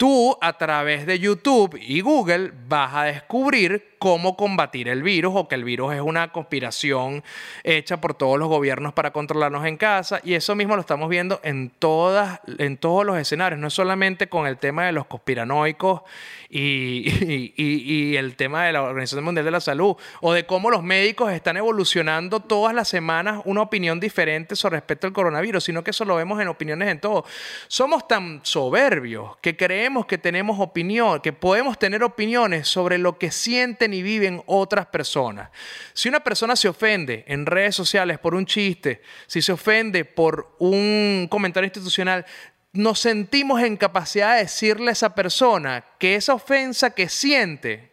tú 0.00 0.34
a 0.40 0.56
través 0.56 1.04
de 1.04 1.18
YouTube 1.18 1.78
y 1.78 2.00
Google 2.00 2.52
vas 2.66 2.94
a 2.94 3.04
descubrir 3.04 3.90
cómo 3.98 4.34
combatir 4.34 4.88
el 4.88 5.02
virus 5.02 5.34
o 5.36 5.46
que 5.46 5.54
el 5.56 5.62
virus 5.62 5.92
es 5.92 6.00
una 6.00 6.32
conspiración 6.32 7.22
hecha 7.64 8.00
por 8.00 8.14
todos 8.14 8.38
los 8.38 8.48
gobiernos 8.48 8.94
para 8.94 9.12
controlarnos 9.12 9.66
en 9.66 9.76
casa. 9.76 10.22
Y 10.24 10.32
eso 10.32 10.54
mismo 10.54 10.74
lo 10.74 10.80
estamos 10.80 11.10
viendo 11.10 11.38
en 11.44 11.68
todas 11.68 12.40
en 12.56 12.78
todos 12.78 13.04
los 13.04 13.18
escenarios. 13.18 13.60
No 13.60 13.66
es 13.66 13.74
solamente 13.74 14.30
con 14.30 14.46
el 14.46 14.56
tema 14.56 14.86
de 14.86 14.92
los 14.92 15.04
conspiranoicos 15.04 16.00
y, 16.48 18.16
el 18.16 18.36
tema 18.36 18.64
de 18.64 18.72
la 18.72 18.82
Organización 18.82 19.24
Mundial 19.24 19.44
de 19.44 19.50
la 19.50 19.60
Salud 19.60 19.96
o 20.22 20.32
de 20.32 20.46
cómo 20.46 20.70
los 20.70 20.82
médicos 20.82 21.30
están 21.30 21.58
evolucionando 21.58 22.40
todas 22.40 22.74
las 22.74 22.88
semanas 22.88 23.42
una 23.44 23.60
opinión 23.60 24.00
diferente 24.00 24.56
sobre 24.56 24.76
respecto 24.76 25.06
al 25.06 25.12
coronavirus 25.12 25.62
sino 25.64 25.84
que 25.84 25.90
eso 25.90 26.06
lo 26.06 26.16
vemos 26.16 26.40
en 26.40 26.48
opiniones 26.48 26.88
en 26.88 27.00
todo. 27.00 27.26
Somos 27.68 28.08
tan 28.08 28.40
soberbios 28.44 29.36
que 29.42 29.58
creemos 29.58 29.89
que 30.06 30.18
tenemos 30.18 30.60
opinión 30.60 31.20
que 31.20 31.32
podemos 31.32 31.78
tener 31.78 32.02
opiniones 32.02 32.68
sobre 32.68 32.98
lo 32.98 33.18
que 33.18 33.30
sienten 33.30 33.92
y 33.92 34.02
viven 34.02 34.42
otras 34.46 34.86
personas. 34.86 35.50
Si 35.92 36.08
una 36.08 36.20
persona 36.20 36.56
se 36.56 36.68
ofende 36.68 37.24
en 37.26 37.46
redes 37.46 37.74
sociales 37.74 38.18
por 38.18 38.34
un 38.34 38.46
chiste, 38.46 39.02
si 39.26 39.42
se 39.42 39.52
ofende 39.52 40.04
por 40.04 40.54
un 40.58 41.26
comentario 41.30 41.66
institucional, 41.66 42.24
nos 42.72 43.00
sentimos 43.00 43.60
en 43.62 43.76
capacidad 43.76 44.34
de 44.34 44.42
decirle 44.42 44.90
a 44.90 44.92
esa 44.92 45.14
persona 45.14 45.84
que 45.98 46.14
esa 46.14 46.34
ofensa 46.34 46.90
que 46.90 47.08
siente 47.08 47.90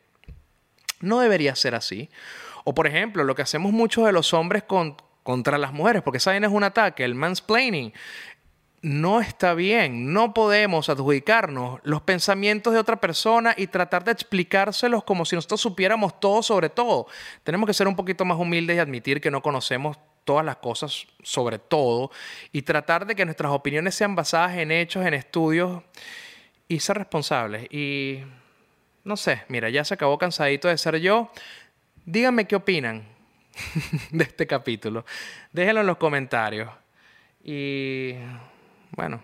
no 1.00 1.20
debería 1.20 1.56
ser 1.56 1.74
así. 1.76 2.10
O 2.64 2.74
por 2.74 2.86
ejemplo, 2.86 3.24
lo 3.24 3.34
que 3.34 3.42
hacemos 3.42 3.72
muchos 3.72 4.06
de 4.06 4.12
los 4.12 4.34
hombres 4.34 4.64
contra 5.24 5.58
las 5.58 5.74
mujeres, 5.74 6.04
porque 6.04 6.20
saben 6.20 6.44
es 6.44 6.52
un 6.52 6.64
ataque, 6.64 7.04
el 7.04 7.16
mansplaining 7.16 7.94
no 8.82 9.22
está 9.22 9.54
bien. 9.54 10.14
No 10.14 10.34
podemos 10.34 10.90
adjudicarnos 10.90 11.80
los 11.84 12.02
pensamientos 12.02 12.74
de 12.74 12.80
otra 12.80 12.98
persona 12.98 13.54
y 13.58 13.68
tratar 13.68 14.04
de 14.04 14.12
explicárselos 14.12 15.04
como 15.04 15.26
si 15.26 15.36
nosotros 15.36 15.62
supiéramos 15.62 16.20
todo 16.20 16.44
sobre 16.44 16.70
todo. 16.70 17.08
Tenemos 17.44 17.68
que 17.68 17.74
ser 17.74 17.88
un 17.88 17.96
poquito 17.96 18.24
más 18.26 18.38
humildes 18.38 18.78
y 18.78 18.80
admitir 18.80 19.20
que 19.20 19.32
no 19.32 19.42
conocemos 19.42 19.98
todas 20.24 20.46
las 20.46 20.58
cosas 20.58 21.08
sobre 21.24 21.58
todo 21.58 22.12
y 22.52 22.62
tratar 22.62 23.06
de 23.06 23.16
que 23.16 23.26
nuestras 23.26 23.52
opiniones 23.52 23.96
sean 23.96 24.16
basadas 24.16 24.58
en 24.58 24.72
hechos, 24.72 25.06
en 25.06 25.14
estudios 25.14 25.82
y 26.68 26.80
ser 26.80 26.98
responsables. 26.98 27.68
Y 27.72 28.20
no 29.04 29.18
sé, 29.18 29.44
mira, 29.48 29.70
ya 29.70 29.86
se 29.86 29.94
acabó 29.94 30.18
cansadito 30.18 30.68
de 30.68 30.78
ser 30.78 30.98
yo. 30.98 31.32
Díganme 32.06 32.46
qué 32.46 32.58
opinan 32.58 33.08
de 34.12 34.24
este 34.24 34.46
capítulo. 34.46 35.06
Déjenlo 35.52 35.82
en 35.82 35.88
los 35.88 35.98
comentarios. 35.98 36.70
Y 37.44 38.16
bueno. 38.96 39.22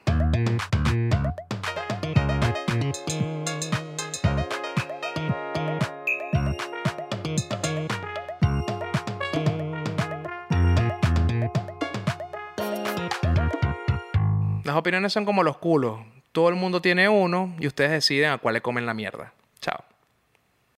Las 14.64 14.76
opiniones 14.76 15.14
son 15.14 15.26
como 15.26 15.44
los 15.44 15.58
culos. 15.58 16.00
Todo 16.32 16.50
el 16.50 16.56
mundo 16.56 16.82
tiene 16.82 17.08
uno 17.08 17.54
y 17.60 17.68
ustedes 17.68 17.92
deciden 17.92 18.32
a 18.32 18.38
cuál 18.40 18.56
le 18.56 18.62
comen 18.62 18.86
la 18.86 18.94
mierda. 18.94 19.34